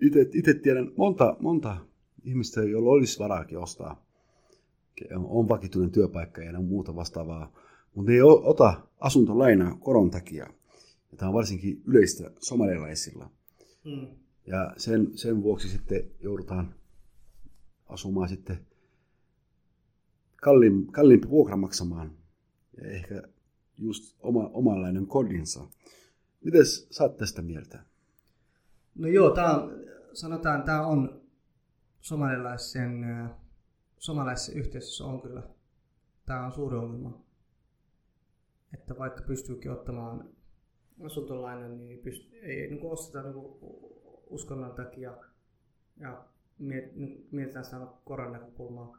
itse, 0.00 0.54
tiedän 0.54 0.92
monta, 0.96 1.36
monta 1.40 1.76
ihmistä, 2.24 2.62
joilla 2.62 2.90
olisi 2.90 3.18
varaakin 3.18 3.58
ostaa 3.58 4.04
on, 5.14 5.48
vakituinen 5.48 5.90
työpaikka 5.90 6.42
ja 6.42 6.60
muuta 6.60 6.94
vastaavaa, 6.94 7.52
mutta 7.94 8.10
ne 8.10 8.16
ei 8.16 8.22
ota 8.22 8.80
asuntolainaa 9.00 9.76
koron 9.80 10.10
takia. 10.10 10.46
Ja 11.10 11.16
tämä 11.16 11.28
on 11.28 11.34
varsinkin 11.34 11.82
yleistä 11.86 12.30
somalialaisilla. 12.38 13.30
Mm. 13.84 14.06
Ja 14.46 14.74
sen, 14.76 15.18
sen 15.18 15.42
vuoksi 15.42 15.68
sitten 15.68 16.10
joudutaan 16.20 16.74
asumaan 17.86 18.28
sitten 18.28 18.58
kalliin, 20.36 20.86
kalliimpi 20.86 21.28
vuokra 21.28 21.56
maksamaan 21.56 22.12
ja 22.76 22.90
ehkä 22.90 23.22
just 23.78 24.16
oma, 24.20 24.50
omanlainen 24.52 25.06
kodinsa. 25.06 25.68
Miten 26.44 26.66
sä 26.66 27.04
oot 27.04 27.16
tästä 27.16 27.42
mieltä? 27.42 27.84
No 28.94 29.08
joo, 29.08 29.30
tää 29.30 29.56
on, 29.56 29.72
sanotaan, 30.12 30.62
tämä 30.62 30.86
on 30.86 31.20
somalilaisen, 32.00 33.04
somalilaisessa 33.98 34.52
yhteisössä 34.52 35.04
on 35.04 35.22
kyllä, 35.22 35.42
tämä 36.26 36.46
on 36.46 36.52
suuri 36.52 36.76
ongelma. 36.76 37.24
Että 38.74 38.98
vaikka 38.98 39.22
pystyykin 39.22 39.70
ottamaan 39.70 40.28
asuntolainen, 41.04 41.86
niin 41.86 41.98
pyst- 41.98 42.34
ei 42.42 42.70
niin 42.70 42.92
osteta 42.92 43.22
niin 43.22 43.34
uskonnon 44.30 44.74
takia 44.74 45.16
ja 45.96 46.24
niin 46.58 47.28
mietitään 47.30 47.64
sitä 47.64 47.86
koron 48.04 48.32
näkökulmaa. 48.32 48.98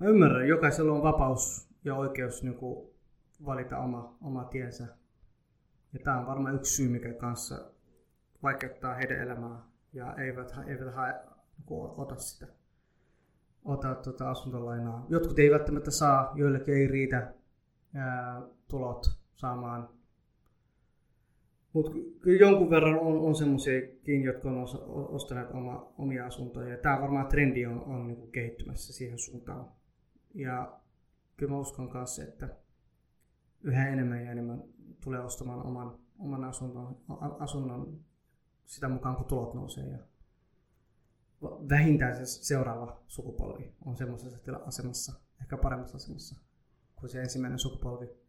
Mä 0.00 0.08
ymmärrän, 0.08 0.48
jokaisella 0.48 0.92
on 0.92 1.02
vapaus 1.02 1.68
ja 1.84 1.94
oikeus 1.94 2.42
niin 2.42 2.54
kuin, 2.54 2.90
valita 3.44 3.78
oma, 3.78 4.16
oma 4.22 4.44
tiensä. 4.44 4.86
Ja 5.92 5.98
tämä 6.04 6.20
on 6.20 6.26
varmaan 6.26 6.54
yksi 6.54 6.74
syy, 6.74 6.88
mikä 6.88 7.12
kanssa 7.12 7.73
vaikeuttaa 8.44 8.94
heidän 8.94 9.20
elämää 9.20 9.62
ja 9.92 10.14
eivät, 10.14 10.52
eivät 10.66 10.94
hae, 10.94 11.12
niin 11.12 11.90
ota 11.96 12.16
sitä 12.16 12.46
ota 13.64 13.94
tuota 13.94 14.30
asuntolainaa. 14.30 15.06
Jotkut 15.08 15.38
ei 15.38 15.50
välttämättä 15.50 15.90
saa, 15.90 16.32
joillekin 16.34 16.74
ei 16.74 16.86
riitä 16.86 17.34
ää, 17.94 18.42
tulot 18.68 19.06
saamaan 19.34 19.88
mutta 21.74 21.92
jonkun 22.40 22.70
verran 22.70 22.98
on, 22.98 23.18
on 23.18 23.34
semmoisiakin, 23.34 24.22
jotka 24.22 24.48
on 24.48 24.66
ostaneet 25.08 25.50
oma, 25.50 25.92
omia 25.98 26.26
asuntoja. 26.26 26.68
Ja 26.68 26.76
tämä 26.76 27.00
varmaan 27.00 27.26
trendi 27.26 27.66
on, 27.66 27.84
on 27.84 28.06
niin 28.06 28.32
kehittymässä 28.32 28.92
siihen 28.92 29.18
suuntaan. 29.18 29.66
Ja 30.34 30.80
kyllä 31.36 31.52
mä 31.52 31.58
uskon 31.58 31.88
kanssa, 31.88 32.22
että 32.22 32.48
yhä 33.62 33.88
enemmän 33.88 34.24
ja 34.24 34.32
enemmän 34.32 34.62
tulee 35.04 35.20
ostamaan 35.20 35.66
oman, 35.66 35.98
oman 36.18 36.44
asunnon, 36.44 36.96
asunnon 37.38 38.00
sitä 38.64 38.88
mukaan, 38.88 39.16
kun 39.16 39.26
tulot 39.26 39.54
nousee. 39.54 39.86
Ja 39.86 39.98
vähintään 41.68 42.16
se 42.16 42.26
seuraava 42.26 43.02
sukupolvi 43.06 43.72
on 43.84 43.96
semmoisessa 43.96 44.38
asemassa, 44.64 45.12
ehkä 45.40 45.56
paremmassa 45.56 45.96
asemassa 45.96 46.36
kuin 46.96 47.10
se 47.10 47.20
ensimmäinen 47.20 47.58
sukupolvi 47.58 48.24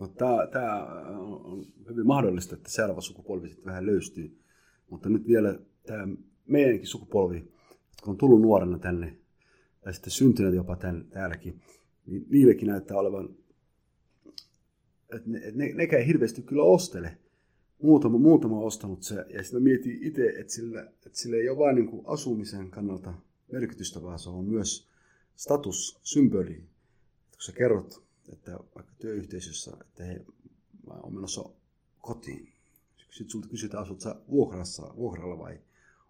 No, 0.00 0.08
tämä, 0.08 0.46
tämä 0.52 0.84
on 1.18 1.66
hyvin 1.88 2.06
mahdollista, 2.06 2.54
että 2.54 2.70
seuraava 2.70 3.00
sukupolvi 3.00 3.48
sitten 3.48 3.66
vähän 3.66 3.86
löystyy. 3.86 4.38
Mutta 4.90 5.08
nyt 5.08 5.26
vielä 5.26 5.58
tämä 5.86 6.08
meidänkin 6.46 6.86
sukupolvi, 6.86 7.36
jotka 7.88 8.10
on 8.10 8.16
tullut 8.16 8.42
nuorena 8.42 8.78
tänne, 8.78 9.16
tai 9.80 9.94
sitten 9.94 10.10
syntyneet 10.10 10.54
jopa 10.54 10.76
tänne, 10.76 11.04
täälläkin, 11.04 11.60
niin 12.06 12.26
niillekin 12.30 12.68
näyttää 12.68 12.96
olevan, 12.96 13.28
että 15.14 15.30
ne, 15.30 15.40
ne, 15.54 15.72
nekään 15.74 16.04
hirveästi 16.04 16.42
kyllä 16.42 16.62
ostele. 16.62 17.18
Muutama, 17.82 18.18
muutama 18.18 18.58
on 18.58 18.64
ostanut 18.64 19.02
se, 19.02 19.24
ja 19.34 19.42
sitten 19.42 19.62
mietin 19.62 19.98
itse, 20.02 20.28
että 20.28 20.52
sillä, 20.52 20.80
että 20.82 21.18
sillä 21.18 21.36
ei 21.36 21.48
ole 21.48 21.58
vain 21.58 21.76
niin 21.76 22.02
asumisen 22.04 22.70
kannalta 22.70 23.14
merkitystä, 23.52 24.02
vaan 24.02 24.18
se 24.18 24.28
on 24.28 24.44
myös 24.44 24.88
statussymboli. 25.36 26.54
Kun 27.30 27.42
sä 27.42 27.52
kerrot 27.52 28.08
että 28.32 28.58
vaikka 28.74 28.92
työyhteisössä, 28.98 29.76
että 29.80 30.04
hei, 30.04 30.18
mä 30.86 30.94
oon 30.94 31.14
menossa 31.14 31.44
kotiin. 32.00 32.52
Sitten 32.96 33.30
sulta 33.30 33.48
kysytään, 33.48 33.82
asut 33.82 34.00
sä 34.00 34.16
vuokrassa, 34.30 34.94
vuokralla 34.96 35.38
vai 35.38 35.60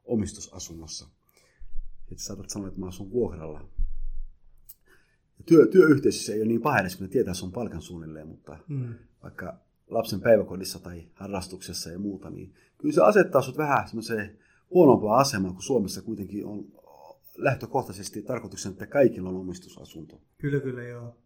omistusasunnossa. 0.05 1.09
Sitten 1.99 2.19
saatat 2.19 2.51
sanoa, 2.51 2.69
että 2.69 2.81
mä 2.81 2.87
asun 2.87 3.11
vuokralla. 3.11 3.69
Ja 5.39 5.45
työ, 5.47 5.67
työyhteisössä 5.67 6.33
ei 6.33 6.41
ole 6.41 6.49
niin 6.49 6.63
paha 6.63 6.79
edes, 6.79 6.97
kun 6.97 7.07
ne 7.07 7.13
tietää 7.13 7.35
sun 7.35 7.53
palkan 7.53 7.83
suunnilleen, 7.83 8.29
mutta 8.29 8.59
mm. 8.69 8.95
vaikka 9.23 9.59
lapsen 9.89 10.21
päiväkodissa 10.21 10.79
tai 10.79 11.09
harrastuksessa 11.15 11.91
ja 11.91 11.99
muuta, 11.99 12.31
niin 12.31 12.55
kyllä 12.79 12.95
se 12.95 13.03
asettaa 13.03 13.43
sut 13.43 13.59
vähän 13.59 13.89
semmoiseen 13.89 14.39
huonompaan 14.71 15.21
asemaan, 15.21 15.55
kun 15.55 15.63
Suomessa 15.63 16.03
kuitenkin 16.03 16.47
on 16.47 16.65
lähtökohtaisesti 17.37 18.23
tarkoituksena, 18.23 18.73
että 18.73 18.87
kaikilla 18.87 19.29
on 19.29 19.37
omistusasunto. 19.37 20.21
Kyllä, 20.39 20.61
kyllä, 20.61 20.83
joo. 20.83 21.17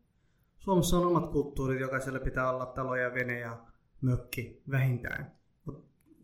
Suomessa 0.58 0.98
on 0.98 1.06
omat 1.06 1.30
kulttuurit, 1.30 1.80
jokaisella 1.80 2.20
pitää 2.20 2.50
olla 2.50 2.66
talo 2.66 2.96
ja 2.96 3.14
vene 3.14 3.38
ja 3.38 3.66
mökki 4.00 4.62
vähintään. 4.70 5.32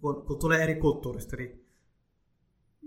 Kun, 0.00 0.24
kun 0.26 0.38
tulee 0.38 0.62
eri 0.62 0.74
kulttuurista, 0.74 1.36
niin 1.36 1.64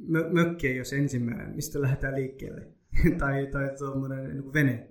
mö, 0.08 0.30
mökki 0.30 0.68
ei 0.68 0.80
ole 0.80 1.00
ensimmäinen, 1.02 1.56
mistä 1.56 1.82
lähdetään 1.82 2.16
liikkeelle. 2.16 2.68
tai 3.20 3.48
tai 3.48 3.70
tuommoinen 3.78 4.30
niin 4.30 4.54
vene. 4.54 4.90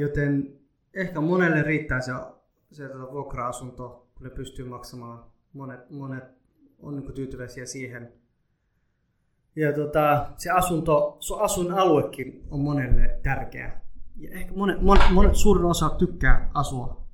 Joten 0.00 0.60
ehkä 0.94 1.20
monelle 1.20 1.62
riittää 1.62 2.00
se, 2.00 2.12
tuota, 2.68 3.12
vuokra-asunto, 3.12 4.08
kun 4.14 4.24
ne 4.24 4.30
pystyy 4.30 4.64
maksamaan. 4.64 5.24
Monet, 5.52 5.90
monet 5.90 6.24
on 6.78 6.96
niin 6.96 7.12
tyytyväisiä 7.12 7.66
siihen. 7.66 8.12
Ja 9.56 9.72
tota, 9.72 10.32
se 10.36 10.50
asunto, 10.50 11.16
se 11.20 11.34
asuinaluekin 11.40 12.46
on 12.50 12.60
monelle 12.60 13.20
tärkeä 13.22 13.80
ja 14.16 14.30
ehkä 14.30 14.54
monet, 14.54 14.82
monet, 14.82 15.10
monet 15.10 15.36
suurin 15.36 15.64
osa 15.64 15.90
tykkää 15.90 16.50
asua, 16.54 17.06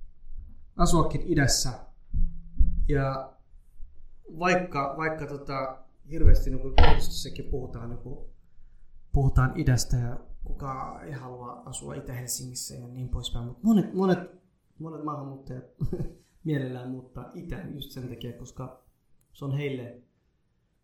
asuakin 0.77 1.23
idässä. 1.25 1.71
Ja 2.89 3.33
vaikka, 4.39 4.95
vaikka 4.97 5.27
tota, 5.27 5.79
hirveästi 6.11 6.51
niin 6.51 6.61
kuin 6.61 6.75
puhutaan, 7.51 7.91
niin 7.91 7.99
kuin, 7.99 8.19
puhutaan 9.13 9.53
idästä 9.57 9.97
ja 9.97 10.17
kuka 10.45 11.01
ei 11.05 11.13
halua 11.13 11.63
asua 11.65 11.95
Itä-Helsingissä 11.95 12.75
ja 12.75 12.89
niin 12.89 13.09
poispäin, 13.09 13.45
mutta 13.45 13.61
monet, 13.63 13.95
monet, 13.95 14.42
monet 14.83 15.05
maahanmuuttajat 15.05 15.65
mielellään 16.45 16.91
muuttaa 16.91 17.31
itään 17.35 17.75
just 17.75 17.91
sen 17.91 18.09
takia, 18.09 18.33
koska 18.33 18.83
se 19.33 19.45
on 19.45 19.57
heille, 19.57 20.03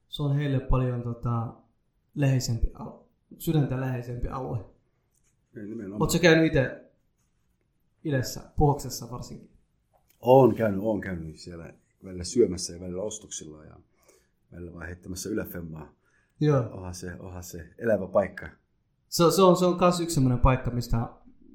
se 0.09 0.23
on 0.23 0.37
heille 0.37 0.61
paljon 0.61 1.03
tota, 1.03 1.55
läheisempi, 2.15 2.73
sydäntä 3.39 3.81
läheisempi 3.81 4.29
alue. 4.29 4.65
Oletko 6.01 6.19
käynyt 6.23 6.47
itse 6.47 6.91
idessä, 8.05 8.41
puhoksessa 8.57 9.11
varsinkin? 9.11 9.51
Olen 10.21 10.57
käynyt, 10.57 10.81
olen 10.81 11.01
käynyt 11.01 11.37
siellä 11.37 11.73
välillä 12.05 12.25
syömässä 12.25 12.73
ja 12.73 12.81
välillä 12.81 13.03
ostoksilla 13.03 13.65
ja 13.65 13.77
välillä 14.53 14.75
vaan 14.75 14.87
heittämässä 14.87 15.29
yläfemmaa. 15.29 15.93
Joo. 16.41 16.61
Onhan 16.71 16.95
se, 16.95 17.15
onhan 17.19 17.45
se 17.45 17.75
elävä 17.79 18.07
paikka. 18.07 18.49
Se, 19.09 19.25
se 19.37 19.43
on, 19.43 19.57
se 19.57 19.67
on 19.67 19.79
myös 19.81 20.01
yksi 20.01 20.15
sellainen 20.15 20.39
paikka, 20.39 20.71
mistä 20.71 21.09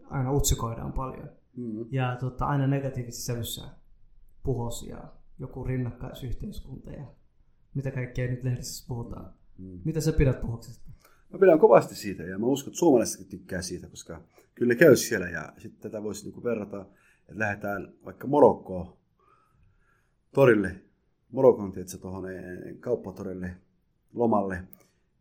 aina 0.10 0.34
utsikoidaan 0.34 0.94
paljon. 0.94 1.30
Mm-hmm. 1.58 1.86
Ja 1.92 2.18
tota, 2.20 2.46
aina 2.46 2.68
negatiivisessa 2.68 3.34
sävyssä 3.34 3.62
puhos 4.44 4.88
ja 4.88 5.14
joku 5.40 5.64
rinnakkaisyhteiskunta 5.64 6.92
ja 6.92 7.06
mitä 7.74 7.92
kaikkea 7.92 8.32
nyt 8.32 8.44
lehdessä 8.44 8.86
puhutaan. 8.88 9.34
Mm. 9.58 9.80
Mitä 9.86 10.02
sä 10.02 10.14
pidät 10.14 10.42
puhoksesta? 10.42 10.90
Mä 11.34 11.40
pidän 11.40 11.60
kovasti 11.60 11.96
siitä 11.96 12.24
ja 12.24 12.40
mä 12.40 12.46
uskon, 12.46 12.72
että 12.72 12.80
suomalaisetkin 12.80 13.28
tykkää 13.28 13.62
siitä, 13.62 13.88
koska 13.88 14.22
kyllä 14.56 14.74
ne 14.74 14.76
käy 14.76 14.96
siellä 14.96 15.30
ja 15.30 15.54
sitten 15.58 15.82
tätä 15.82 16.04
voisi 16.04 16.24
niinku 16.24 16.44
verrata, 16.44 16.86
että 17.20 17.40
lähdetään 17.40 17.94
vaikka 18.06 18.28
Morokkoon 18.28 18.98
torille, 20.34 20.76
Morokon 21.32 21.72
tietysti 21.72 21.98
tuohon 22.02 22.32
eh, 22.32 22.44
kauppatorille 22.80 23.56
lomalle, 24.14 24.64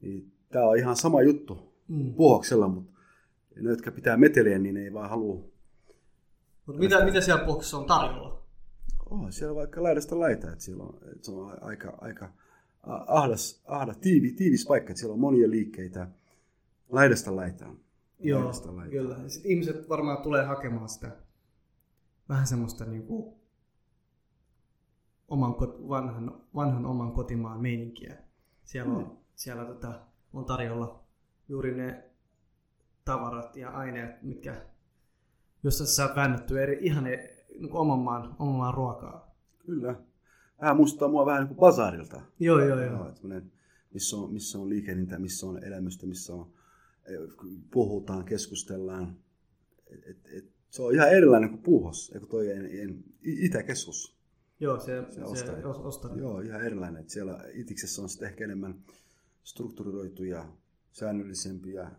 niin 0.00 0.32
tämä 0.48 0.64
on 0.64 0.76
ihan 0.76 0.96
sama 0.96 1.22
juttu 1.22 1.74
mm. 1.88 2.14
puhoksella, 2.14 2.68
mutta 2.68 2.92
ne, 3.56 3.70
jotka 3.70 3.92
pitää 3.92 4.16
meteliä, 4.16 4.58
niin 4.58 4.74
ne 4.74 4.82
ei 4.82 4.92
vaan 4.92 5.10
halua. 5.10 5.51
Mutta 6.72 6.84
mitä, 6.84 7.04
mitä 7.04 7.20
siellä 7.20 7.44
puhoksessa 7.44 7.78
on 7.78 7.84
tarjolla? 7.86 8.42
Oh, 9.10 9.26
siellä 9.30 9.50
on 9.50 9.56
vaikka 9.56 9.82
laidasta 9.82 10.20
laita, 10.20 10.52
että 10.52 10.64
siellä 10.64 10.84
on, 10.84 10.98
että 11.12 11.26
se 11.26 11.32
on 11.32 11.62
aika, 11.62 11.98
aika 12.00 12.32
ahdas, 13.06 13.62
ahda, 13.66 13.94
tiivi, 13.94 14.32
tiivis 14.32 14.66
paikka, 14.66 14.90
että 14.90 15.00
siellä 15.00 15.14
on 15.14 15.20
monia 15.20 15.50
liikkeitä 15.50 16.08
laidasta 16.88 17.36
laitaan. 17.36 17.78
Joo, 18.18 18.40
laidasta 18.40 18.76
laitaan. 18.76 18.90
kyllä. 18.90 19.28
Sitten 19.28 19.50
ihmiset 19.50 19.88
varmaan 19.88 20.22
tulee 20.22 20.44
hakemaan 20.44 20.88
sitä 20.88 21.16
vähän 22.28 22.46
semmoista 22.46 22.84
niin 22.84 23.06
kuin 23.06 23.34
oman, 25.28 25.54
vanhan, 25.88 26.40
vanhan 26.54 26.86
oman 26.86 27.12
kotimaan 27.12 27.60
meininkiä. 27.60 28.16
Siellä 28.64 28.92
on, 28.92 29.04
mm. 29.04 29.16
siellä 29.34 29.64
tota, 29.64 30.00
on 30.32 30.44
tarjolla 30.44 31.04
juuri 31.48 31.74
ne 31.74 32.10
tavarat 33.04 33.56
ja 33.56 33.70
aineet, 33.70 34.22
mitkä, 34.22 34.66
jossa 35.62 35.86
saa 35.86 36.16
väännettyä 36.16 36.62
eri, 36.62 36.78
ihan 36.80 37.04
niin 37.04 37.18
oman, 37.70 37.98
maan, 37.98 38.36
oman 38.38 38.54
maan 38.54 38.74
ruokaa. 38.74 39.34
Kyllä 39.66 39.96
vähän 40.60 40.76
muistaa 40.76 41.08
mua 41.08 41.26
vähän 41.26 41.40
niin 41.40 41.48
kuin 41.48 41.58
basaarilta. 41.58 42.20
Joo, 42.40 42.60
joo, 42.64 42.80
joo. 42.80 43.12
missä, 43.94 44.16
on, 44.16 44.32
missä 44.32 44.58
on 44.58 44.68
liikehdintä, 44.68 45.18
missä 45.18 45.46
on 45.46 45.64
elämystä, 45.64 46.06
missä 46.06 46.34
on 46.34 46.52
puhutaan, 47.70 48.24
keskustellaan. 48.24 49.16
Et, 49.90 50.06
et, 50.06 50.18
et, 50.36 50.52
se 50.70 50.82
on 50.82 50.94
ihan 50.94 51.12
erilainen 51.12 51.50
kuin 51.50 51.62
puuhos, 51.62 52.12
eikö 52.14 52.26
toi 52.26 52.50
en, 52.50 52.66
en, 52.80 53.04
Itäkeskus. 53.22 54.16
Joo, 54.60 54.80
se, 54.80 55.04
se, 55.10 55.14
se 55.14 55.24
ostari. 55.66 56.20
Joo, 56.20 56.40
ihan 56.40 56.64
erilainen. 56.64 57.00
Et 57.00 57.10
siellä 57.10 57.44
Itiksessä 57.54 58.02
on 58.02 58.08
sitten 58.08 58.28
ehkä 58.28 58.44
enemmän 58.44 58.84
strukturoitu 59.44 60.24
ja 60.24 60.48
säännöllisempi 60.92 61.72
ja 61.72 61.90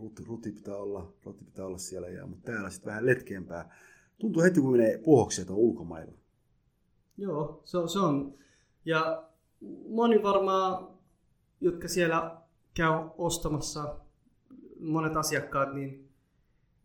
ruti, 0.00 0.24
ruti, 0.24 0.52
pitää 0.52 0.76
olla, 0.76 1.12
ruti 1.24 1.44
pitää 1.44 1.66
olla 1.66 1.78
siellä, 1.78 2.08
ja, 2.08 2.26
mutta 2.26 2.52
täällä 2.52 2.70
sitten 2.70 2.90
vähän 2.90 3.06
letkeämpää. 3.06 3.74
Tuntuu 4.18 4.42
heti, 4.42 4.60
kun 4.60 4.72
menee 4.72 4.98
puhoksi, 4.98 5.40
että 5.40 5.52
on 5.52 5.58
ulkomailla. 5.58 6.12
Joo, 7.16 7.60
se 7.64 7.78
on, 7.78 7.88
se 7.88 7.98
on. 7.98 8.34
Ja 8.84 9.28
moni 9.88 10.22
varmaan, 10.22 10.88
jotka 11.60 11.88
siellä 11.88 12.36
käy 12.74 12.92
ostamassa, 13.18 13.96
monet 14.80 15.16
asiakkaat, 15.16 15.74
niin 15.74 16.08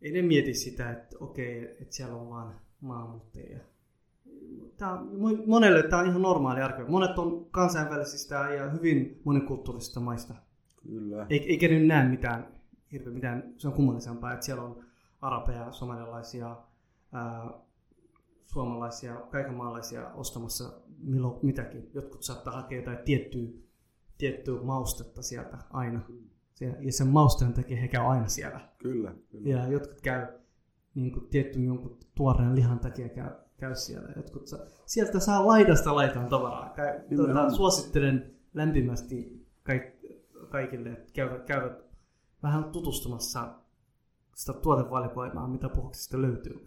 ei 0.02 0.12
ne 0.12 0.22
mieti 0.22 0.54
sitä, 0.54 0.90
että 0.90 1.16
okei, 1.20 1.64
että 1.64 1.94
siellä 1.94 2.16
on 2.16 2.30
vaan 2.30 2.60
maahanmuuttajia. 2.80 3.58
Tämä, 4.76 4.98
monelle 5.46 5.82
tämä 5.82 6.02
on 6.02 6.08
ihan 6.08 6.22
normaali 6.22 6.60
arki. 6.60 6.82
Monet 6.82 7.18
on 7.18 7.46
kansainvälisistä 7.50 8.34
ja 8.34 8.70
hyvin 8.70 9.20
monikulttuurisista 9.24 10.00
maista. 10.00 10.34
Kyllä. 10.82 11.26
Eikä 11.30 11.68
nyt 11.68 11.86
näe 11.86 12.08
mitään, 12.08 12.61
hirveän 12.92 13.14
mitään, 13.14 13.54
se 13.56 13.68
on 13.68 13.74
kummallisempaa, 13.74 14.32
että 14.32 14.46
siellä 14.46 14.62
on 14.62 14.84
arabeja, 15.20 15.72
somalialaisia, 15.72 16.56
ää, 17.12 17.50
suomalaisia, 18.46 19.14
kaikenmaalaisia 19.14 20.10
ostamassa 20.10 20.72
milloin 20.98 21.38
mitäkin. 21.42 21.90
Jotkut 21.94 22.22
saattaa 22.22 22.52
hakea 22.52 22.78
jotain 22.78 22.98
tiettyä, 23.04 23.48
tiettyä 24.18 24.62
maustetta 24.62 25.22
sieltä 25.22 25.58
aina. 25.70 26.00
Ja 26.80 26.92
sen 26.92 27.06
mausteen 27.06 27.52
takia 27.52 27.80
he 27.80 27.88
käy 27.88 28.06
aina 28.06 28.28
siellä. 28.28 28.60
Kyllä. 28.78 29.14
kyllä. 29.30 29.48
Ja 29.48 29.68
jotkut 29.68 30.00
käy 30.00 30.26
niin 30.94 31.12
kuin 31.12 31.28
tietty 31.28 31.64
jonkun 31.64 31.98
tuoreen 32.14 32.54
lihan 32.54 32.78
takia 32.78 33.08
käy, 33.08 33.30
käy 33.56 33.74
siellä. 33.74 34.08
Jotkut 34.16 34.46
sa, 34.46 34.58
sieltä 34.86 35.20
saa 35.20 35.46
laidasta 35.46 35.94
laitaan 35.94 36.28
tavaraa. 36.28 36.72
Käy, 36.76 37.00
tuota, 37.16 37.50
suosittelen 37.50 38.34
lämpimästi 38.54 39.46
kaik, 39.62 39.82
kaikille, 40.48 40.88
että 40.88 41.12
käyvät, 41.12 41.44
käyvät 41.44 41.91
vähän 42.42 42.64
tutustumassa 42.64 43.54
sitä 44.34 44.52
tuotevalikoimaa, 44.52 45.48
mitä 45.48 45.68
puhuksista 45.68 46.22
löytyy 46.22 46.64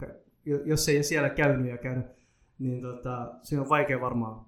jos 0.64 0.88
ei 0.88 1.02
siellä 1.02 1.30
käynyt 1.30 1.70
ja 1.70 1.78
käynyt, 1.78 2.06
niin 2.58 2.82
tota, 2.82 3.34
siinä 3.42 3.62
on 3.62 3.68
vaikea 3.68 4.00
varmaan, 4.00 4.46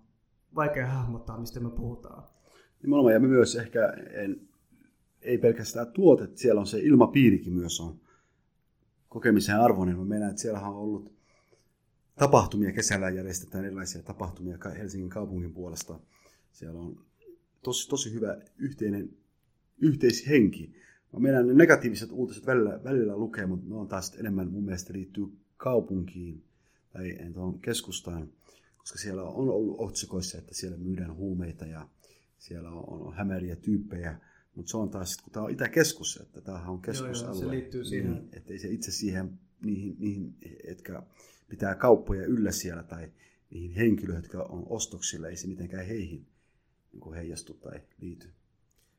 vaikea 0.54 0.86
hahmottaa, 0.86 1.38
mistä 1.38 1.60
me 1.60 1.70
puhutaan. 1.70 2.22
Nimenomaan, 2.82 3.14
ja 3.14 3.20
me 3.20 3.28
myös 3.28 3.56
ehkä, 3.56 3.92
en, 4.10 4.48
ei 5.22 5.38
pelkästään 5.38 5.92
tuotet, 5.92 6.36
siellä 6.36 6.60
on 6.60 6.66
se 6.66 6.78
ilmapiirikin 6.80 7.52
myös 7.52 7.80
on 7.80 8.00
kokemisen 9.08 9.60
arvoinen. 9.60 9.98
Mä 9.98 10.04
mennään, 10.04 10.30
että 10.30 10.42
siellä 10.42 10.60
on 10.60 10.76
ollut 10.76 11.12
tapahtumia, 12.14 12.72
kesällä 12.72 13.10
järjestetään 13.10 13.64
erilaisia 13.64 14.02
tapahtumia 14.02 14.58
Helsingin 14.78 15.10
kaupungin 15.10 15.54
puolesta. 15.54 16.00
Siellä 16.52 16.80
on 16.80 17.04
tosi, 17.62 17.88
tosi 17.88 18.12
hyvä 18.14 18.38
yhteinen 18.58 19.10
yhteishenki. 19.78 20.74
Mä 21.12 21.20
mennään 21.20 21.46
ne 21.46 21.54
negatiiviset 21.54 22.12
uutiset 22.12 22.46
välillä, 22.46 22.80
välillä 22.84 23.16
lukee, 23.16 23.46
mutta 23.46 23.68
ne 23.68 23.74
on 23.74 23.88
taas 23.88 24.14
enemmän 24.18 24.50
mun 24.50 24.64
mielestä 24.64 24.92
liittyy 24.92 25.26
kaupunkiin 25.56 26.44
tai 26.92 27.18
tuohon 27.34 27.58
keskustaan, 27.60 28.28
koska 28.78 28.98
siellä 28.98 29.22
on 29.22 29.48
ollut 29.48 29.76
otsikoissa, 29.78 30.38
että 30.38 30.54
siellä 30.54 30.76
myydään 30.76 31.14
huumeita 31.14 31.66
ja 31.66 31.88
siellä 32.38 32.70
on, 32.70 33.06
on 33.06 33.14
hämäriä 33.14 33.56
tyyppejä, 33.56 34.18
mutta 34.54 34.70
se 34.70 34.76
on 34.76 34.90
taas, 34.90 35.16
kun 35.16 35.32
tämä 35.32 35.44
on 35.44 35.50
Itäkeskus, 35.50 36.20
että 36.22 36.40
tämähän 36.40 36.68
on 36.68 36.82
keskusalue. 36.82 37.34
Joo, 37.34 37.42
joo, 37.42 37.50
se 37.50 37.56
liittyy 37.56 37.84
siihen. 37.84 38.12
Niin, 38.12 38.28
että 38.32 38.52
ei 38.52 38.58
se 38.58 38.68
itse 38.68 38.92
siihen, 38.92 39.38
niihin, 39.64 39.96
niihin, 39.98 40.34
etkä 40.64 41.02
pitää 41.48 41.74
kauppoja 41.74 42.26
yllä 42.26 42.52
siellä 42.52 42.82
tai 42.82 43.12
niihin 43.50 43.70
henkilöihin, 43.70 44.22
jotka 44.22 44.42
on 44.42 44.66
ostoksilla, 44.68 45.28
ei 45.28 45.36
se 45.36 45.46
mitenkään 45.46 45.86
heihin 45.86 46.26
niin 46.92 47.14
heijastu 47.14 47.54
tai 47.54 47.80
liity. 48.00 48.28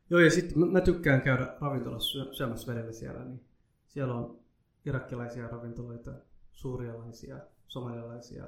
Joo, 0.10 0.20
ja 0.20 0.32
sitten 0.32 0.60
mä, 0.60 0.66
mä 0.66 0.82
tykkään 0.82 1.22
käydä 1.22 1.58
ravintolassa 1.62 2.34
syömässä 2.34 2.74
vedellä 2.74 2.92
siellä, 2.92 3.26
niin 3.26 3.44
siellä 3.88 4.16
on 4.16 4.40
irakkilaisia 4.86 5.48
ravintoloita, 5.48 6.12
suurialaisia, 6.52 7.40
somalialaisia, 7.68 8.46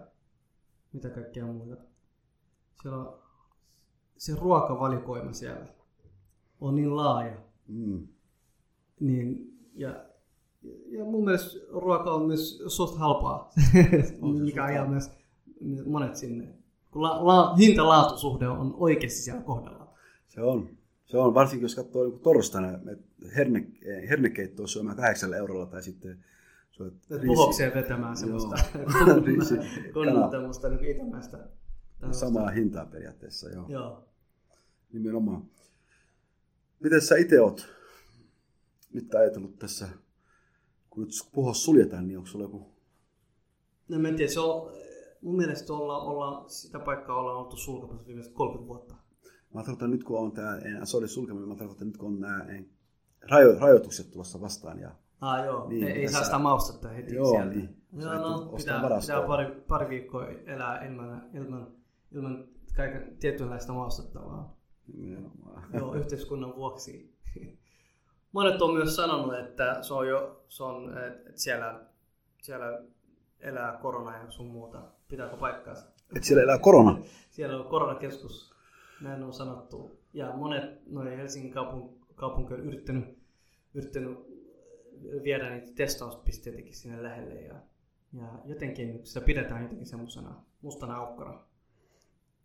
mitä 0.93 1.09
kaikkea 1.09 1.45
muuta. 1.45 1.75
Siellä 2.81 2.97
on 2.97 3.19
se 4.17 4.35
ruokavalikoima 4.35 5.33
siellä 5.33 5.65
on 6.61 6.75
niin 6.75 6.95
laaja. 6.95 7.37
Mm. 7.67 8.07
Niin, 8.99 9.57
ja, 9.73 10.05
ja 10.87 11.05
mun 11.05 11.23
mielestä 11.23 11.59
ruoka 11.69 12.11
on 12.13 12.27
myös 12.27 12.63
suht 12.67 12.97
halpaa, 12.97 13.51
mikä 14.45 14.63
ajaa 14.63 14.87
myös 14.87 15.11
monet 15.85 16.15
sinne. 16.15 16.53
Kun 16.91 17.01
la, 17.01 17.27
la, 17.27 17.55
hinta-laatusuhde 17.55 18.47
on 18.47 18.73
oikeasti 18.77 19.19
siellä 19.19 19.41
kohdalla. 19.41 19.87
Se 20.27 20.41
on. 20.41 20.69
Se 21.11 21.17
on, 21.17 21.33
varsinkin 21.33 21.65
jos 21.65 21.75
katsoo 21.75 22.03
niin 22.03 22.19
torstaina, 22.19 22.79
herne, 23.35 23.67
hernekeittoa 24.09 24.67
syömään 24.67 24.97
kahdeksalla 24.97 25.35
eurolla 25.35 25.65
tai 25.65 25.83
sitten 25.83 26.23
Puhokseen 27.25 27.73
vetämään 27.73 28.17
semmoista 28.17 28.55
tämmöistä 30.31 30.69
niin 30.69 30.95
itämäistä. 30.95 31.47
Samaa 32.11 32.49
hintaa 32.49 32.85
periaatteessa, 32.85 33.49
joo. 33.49 33.65
joo. 33.69 34.03
Nimenomaan. 34.93 35.45
Miten 36.79 37.01
sä 37.01 37.15
itse 37.17 37.41
oot 37.41 37.67
nyt 38.93 39.15
ajatellut 39.15 39.59
tässä, 39.59 39.87
kun 40.89 41.03
nyt 41.03 41.11
puhos 41.31 41.65
suljetaan, 41.65 42.07
niin 42.07 42.17
onko 42.17 42.29
sulla 42.29 42.45
joku... 42.45 42.71
No 43.89 43.99
mä 43.99 44.07
en 44.07 44.15
tiedä, 44.15 44.31
se 44.31 44.39
on, 44.39 44.71
mun 45.21 45.35
mielestä 45.37 45.73
olla, 45.73 45.97
olla, 45.97 46.43
sitä 46.47 46.79
paikkaa 46.79 47.19
ollaan 47.19 47.37
oltu 47.37 47.57
sulkemassa 47.57 48.07
viimeiset 48.07 48.33
30 48.33 48.67
vuotta. 48.67 48.95
Mä 49.53 49.63
tarkoitan 49.63 49.91
nyt, 49.91 50.03
kun 50.03 50.19
on 50.19 50.31
tämä, 50.31 50.57
en, 50.57 50.87
sorry 50.87 51.07
sulkeminen, 51.07 51.49
mä 51.49 51.55
tarkoitan 51.55 51.87
nyt, 51.87 51.97
kun 51.97 52.07
on 52.07 52.19
nämä 52.19 52.45
rajo, 53.29 53.59
rajoitukset 53.59 54.11
tulossa 54.11 54.41
vastaan 54.41 54.79
ja 54.79 54.91
Ah, 55.21 55.45
joo, 55.45 55.67
niin, 55.67 55.87
ei, 55.87 56.07
saa 56.07 56.23
sitä 56.23 56.37
maustetta 56.37 56.89
heti 56.89 57.15
joo, 57.15 57.31
siellä. 57.31 57.53
Niin. 57.53 57.81
Joo, 57.97 58.13
no, 58.13 58.53
pitää, 58.57 58.81
pitää 59.01 59.21
pari, 59.27 59.45
pari 59.67 59.89
viikkoa 59.89 60.27
elää 60.27 60.85
ilman, 60.85 61.23
ilman, 61.33 61.67
ilman 62.11 62.47
kaiken 62.75 63.17
tietynlaista 63.19 63.73
maustetta 63.73 64.19
vaan. 64.25 64.49
Joo, 65.73 65.93
yhteiskunnan 65.93 66.55
vuoksi. 66.55 67.15
Monet 68.31 68.61
on 68.61 68.73
myös 68.73 68.95
sanonut, 68.95 69.39
että 69.39 69.83
se 69.83 69.93
on 69.93 70.07
jo, 70.07 70.45
se 70.47 70.63
on, 70.63 70.97
että 70.97 71.41
siellä, 71.41 71.81
siellä 72.41 72.81
elää 73.39 73.77
korona 73.81 74.17
ja 74.17 74.31
sun 74.31 74.47
muuta. 74.47 74.81
Pitääkö 75.07 75.37
paikkaansa? 75.37 75.87
Että 76.15 76.27
siellä 76.27 76.43
elää 76.43 76.57
korona? 76.57 76.97
siellä 77.31 77.57
on 77.57 77.65
koronakeskus, 77.65 78.53
näin 79.01 79.23
on 79.23 79.33
sanottu. 79.33 79.99
Ja 80.13 80.35
monet 80.35 80.87
noin 80.87 81.17
Helsingin 81.17 81.53
kaupunk- 81.53 82.13
kaupunki 82.15 82.53
on 82.53 82.59
yrittänyt, 82.59 83.17
yrittänyt 83.73 84.17
viedä 85.23 85.49
niitä 85.49 85.71
testauspisteitäkin 85.75 86.75
sinne 86.75 87.03
lähelle 87.03 87.41
ja, 87.41 87.55
ja 88.13 88.39
jotenkin 88.45 88.99
sitä 89.03 89.21
pidetään 89.21 89.61
jotenkin 89.61 89.87
semmoisena 89.87 90.43
mustana 90.61 90.95
aukkona. 90.95 91.39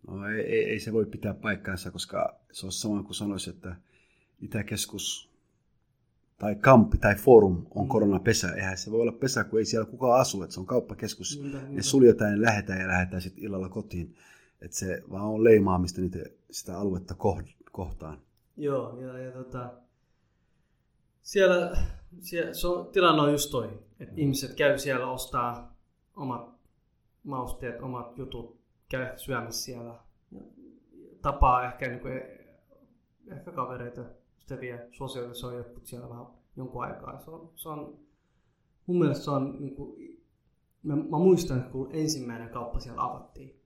No 0.06 0.28
ei, 0.28 0.40
ei, 0.40 0.70
ei, 0.70 0.80
se 0.80 0.92
voi 0.92 1.06
pitää 1.06 1.34
paikkaansa, 1.34 1.90
koska 1.90 2.40
se 2.52 2.66
on 2.66 2.72
sama 2.72 3.02
kuin 3.02 3.14
sanoisi, 3.14 3.50
että 3.50 3.76
Itäkeskus 4.40 5.36
tai 6.38 6.54
kamppi 6.54 6.98
tai 6.98 7.14
forum 7.14 7.66
on 7.74 7.84
mm. 7.84 7.88
koronapesä. 7.88 8.52
Eihän 8.52 8.78
se 8.78 8.90
voi 8.90 9.00
olla 9.00 9.12
pesä, 9.12 9.44
kun 9.44 9.58
ei 9.58 9.64
siellä 9.64 9.90
kukaan 9.90 10.20
asu, 10.20 10.42
että 10.42 10.54
se 10.54 10.60
on 10.60 10.66
kauppakeskus. 10.66 11.38
Niinpä, 11.40 11.58
niinpä. 11.58 11.74
Ne 11.74 11.82
suljetaan 11.82 12.32
ja 12.32 12.42
lähetään 12.42 12.80
ja 12.80 12.88
lähetään 12.88 13.22
sitten 13.22 13.44
illalla 13.44 13.68
kotiin. 13.68 14.14
Että 14.66 14.79
se 14.79 15.02
vaan 15.11 15.24
on 15.24 15.44
leimaamista 15.44 16.00
niitä, 16.00 16.18
sitä 16.50 16.79
aluetta 16.79 17.14
kohtaan. 17.72 18.18
Joo, 18.57 19.00
ja, 19.00 19.18
ja 19.18 19.33
tota, 19.33 19.72
siellä, 21.22 21.76
siellä 22.20 22.55
se 22.55 22.66
on, 22.66 22.87
tilanne 22.87 23.22
on 23.22 23.33
just 23.33 23.50
toi, 23.50 23.66
että 24.00 24.14
mm. 24.14 24.18
ihmiset 24.18 24.55
käy 24.55 24.79
siellä 24.79 25.11
ostaa 25.11 25.76
omat 26.16 26.55
mausteet, 27.24 27.83
omat 27.83 28.18
jutut, 28.18 28.61
käy 28.88 29.18
syömässä 29.18 29.64
siellä. 29.64 30.00
Tapaa 31.22 31.66
ehkä, 31.66 31.88
niin 31.88 32.00
kuin, 32.00 32.22
ehkä 33.31 33.52
kavereita, 33.52 34.05
ystäviä, 34.38 34.87
sosiaalisoi 34.92 35.57
jotkut 35.57 35.87
siellä 35.87 36.09
vähän 36.09 36.26
jonkun 36.57 36.85
aikaa. 36.85 37.20
Se 37.20 37.31
on, 37.31 37.52
se 37.55 37.68
on 37.68 37.98
mun 38.87 38.98
mielestä 38.98 39.24
se 39.24 39.31
on, 39.31 39.57
niin 39.61 39.74
kuin, 39.76 40.22
mä, 40.83 40.96
mä 40.96 41.18
muistan, 41.18 41.70
kun 41.72 41.88
ensimmäinen 41.92 42.50
kauppa 42.50 42.81
siellä 42.81 43.05
avattiin 43.05 43.65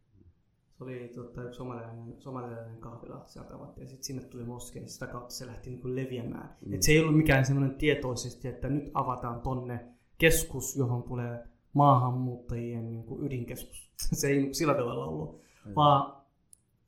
oli 0.80 1.12
tota, 1.14 1.42
yksi 1.42 1.56
somalilainen, 1.56 2.14
somalilainen 2.18 2.76
kahvila 2.76 3.22
sieltä 3.26 3.54
avattiin 3.54 3.84
ja 3.84 3.88
sitten 3.88 4.04
sinne 4.04 4.22
tuli 4.22 4.44
moskea 4.44 4.82
ja 4.82 4.88
sitä 4.88 5.06
kautta 5.06 5.34
se 5.34 5.46
lähti 5.46 5.70
niin 5.70 5.80
kuin 5.80 5.96
leviämään. 5.96 6.56
Mm. 6.66 6.72
Et 6.72 6.82
se 6.82 6.92
ei 6.92 7.00
ollut 7.00 7.16
mikään 7.16 7.46
semmoinen 7.46 7.78
tietoisesti, 7.78 8.48
että 8.48 8.68
nyt 8.68 8.90
avataan 8.94 9.40
tonne 9.40 9.84
keskus, 10.18 10.76
johon 10.76 11.02
tulee 11.02 11.44
maahanmuuttajien 11.72 12.90
niin 12.90 13.04
kuin 13.04 13.26
ydinkeskus. 13.26 13.92
se 14.20 14.28
ei 14.28 14.54
sillä 14.54 14.74
tavalla 14.74 15.04
ollut, 15.04 15.40
mm. 15.66 15.72
vaan 15.76 16.22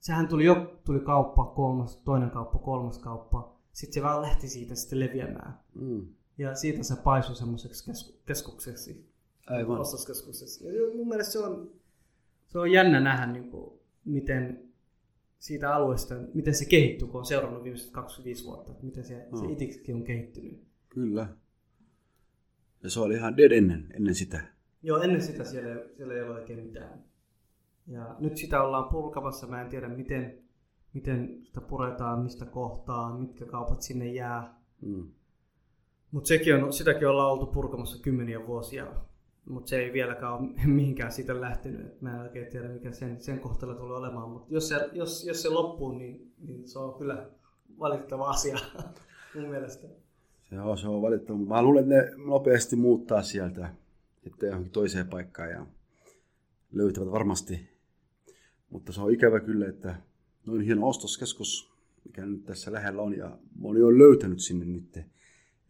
sehän 0.00 0.28
tuli 0.28 0.44
jo 0.44 0.80
tuli 0.84 1.00
kauppa, 1.00 1.44
kolmas, 1.44 1.96
toinen 1.96 2.30
kauppa, 2.30 2.58
kolmas 2.58 2.98
kauppa 2.98 3.52
sitten 3.72 3.94
se 3.94 4.02
vaan 4.02 4.22
lähti 4.22 4.48
siitä 4.48 4.74
sitten 4.74 5.00
leviämään. 5.00 5.60
Mm. 5.74 6.06
Ja 6.38 6.54
siitä 6.54 6.82
se 6.82 6.96
paisui 6.96 7.36
semmoiseksi 7.36 7.90
kesku- 7.90 8.18
keskukseksi, 8.26 9.12
Aivan. 9.46 9.78
Ja 9.78 10.96
mun 10.96 11.08
mielestä 11.08 11.32
se 11.32 11.38
on, 11.38 11.70
se 12.48 12.58
on 12.58 12.72
jännä 12.72 13.00
nähdä, 13.00 13.26
niin 13.26 13.50
kuin, 13.50 13.80
miten 14.04 14.72
siitä 15.38 15.74
alueesta, 15.74 16.14
miten 16.34 16.54
se 16.54 16.64
kehittyy, 16.64 17.08
kun 17.08 17.18
on 17.18 17.26
seurannut 17.26 17.64
viimeiset 17.64 17.90
25 17.90 18.44
vuotta, 18.44 18.74
miten 18.82 19.04
se, 19.04 19.26
No. 19.30 19.38
se 19.38 19.46
itiksikin 19.52 19.94
on 19.94 20.04
kehittynyt. 20.04 20.62
Kyllä. 20.88 21.28
Ja 22.82 22.90
se 22.90 23.00
oli 23.00 23.14
ihan 23.14 23.36
dead 23.36 23.52
ennen, 23.52 23.86
ennen 23.94 24.14
sitä. 24.14 24.44
Joo, 24.82 25.02
ennen 25.02 25.22
sitä 25.22 25.44
siellä, 25.44 25.84
siellä 25.96 26.14
ei 26.14 26.22
ole 26.22 26.30
oikein 26.30 26.64
mitään. 26.64 27.04
Ja 27.86 28.16
nyt 28.18 28.36
sitä 28.36 28.62
ollaan 28.62 28.88
purkamassa, 28.88 29.46
mä 29.46 29.62
en 29.62 29.68
tiedä 29.68 29.88
miten, 29.88 30.38
miten 30.92 31.40
sitä 31.44 31.60
puretaan, 31.60 32.22
mistä 32.22 32.44
kohtaa, 32.44 33.18
mitkä 33.18 33.46
kaupat 33.46 33.82
sinne 33.82 34.12
jää. 34.12 34.54
Mm. 34.80 35.08
Mutta 36.10 36.28
sekin 36.28 36.54
on, 36.54 36.72
sitäkin 36.72 37.08
ollaan 37.08 37.32
oltu 37.32 37.46
purkamassa 37.46 38.02
kymmeniä 38.02 38.46
vuosia, 38.46 38.86
mutta 39.48 39.68
se 39.68 39.76
ei 39.76 39.92
vieläkään 39.92 40.32
ole 40.32 40.48
mihinkään 40.66 41.12
siitä 41.12 41.40
lähtenyt. 41.40 42.00
Mä 42.00 42.14
en 42.14 42.20
oikein 42.20 42.46
tiedä, 42.46 42.68
mikä 42.68 42.92
sen, 42.92 43.20
sen 43.20 43.40
kohtalo 43.40 43.74
tulee 43.74 43.96
olemaan, 43.96 44.30
mutta 44.30 44.54
jos 44.54 44.68
se, 44.68 44.88
jos, 44.92 45.24
jos 45.26 45.42
se 45.42 45.48
loppuu, 45.48 45.92
niin, 45.92 46.32
niin 46.38 46.68
se 46.68 46.78
on 46.78 46.98
kyllä 46.98 47.30
valitettava 47.78 48.30
asia 48.30 48.58
mun 49.34 49.48
mielestä. 49.50 49.88
Se 50.48 50.60
on, 50.60 50.78
se 50.78 50.88
on 50.88 51.02
valitettava. 51.02 51.38
Mä 51.38 51.62
luulen, 51.62 51.92
että 51.92 51.94
ne 51.94 52.24
nopeasti 52.26 52.76
muuttaa 52.76 53.22
sieltä 53.22 53.74
sitten 54.24 54.46
johonkin 54.46 54.72
toiseen 54.72 55.08
paikkaan 55.08 55.50
ja 55.50 55.66
löytävät 56.72 57.12
varmasti. 57.12 57.68
Mutta 58.70 58.92
se 58.92 59.00
on 59.00 59.12
ikävä 59.12 59.40
kyllä, 59.40 59.68
että 59.68 59.96
noin 60.46 60.60
hieno 60.60 60.88
ostoskeskus, 60.88 61.72
mikä 62.04 62.26
nyt 62.26 62.44
tässä 62.44 62.72
lähellä 62.72 63.02
on, 63.02 63.16
ja 63.16 63.38
moni 63.54 63.82
on 63.82 63.98
löytänyt 63.98 64.40
sinne 64.40 64.64
nyt, 64.64 64.96
että 64.96 65.04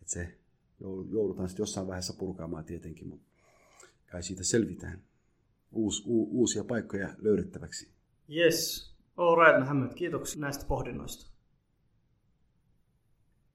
se 0.04 0.38
jou- 0.80 1.12
joudutaan 1.12 1.48
sitten 1.48 1.62
jossain 1.62 1.86
vaiheessa 1.86 2.14
purkaamaan 2.18 2.64
tietenkin, 2.64 3.08
mutta 3.08 3.31
kai 4.12 4.22
siitä 4.22 4.44
selvitään. 4.44 5.02
Uus, 5.72 6.02
u, 6.06 6.40
uusia 6.40 6.64
paikkoja 6.64 7.08
löydettäväksi. 7.18 7.90
Yes, 8.36 8.90
all 9.16 9.36
right, 9.36 9.60
Mohammed, 9.60 9.94
kiitoksia 9.94 10.40
näistä 10.40 10.64
pohdinnoista. 10.64 11.31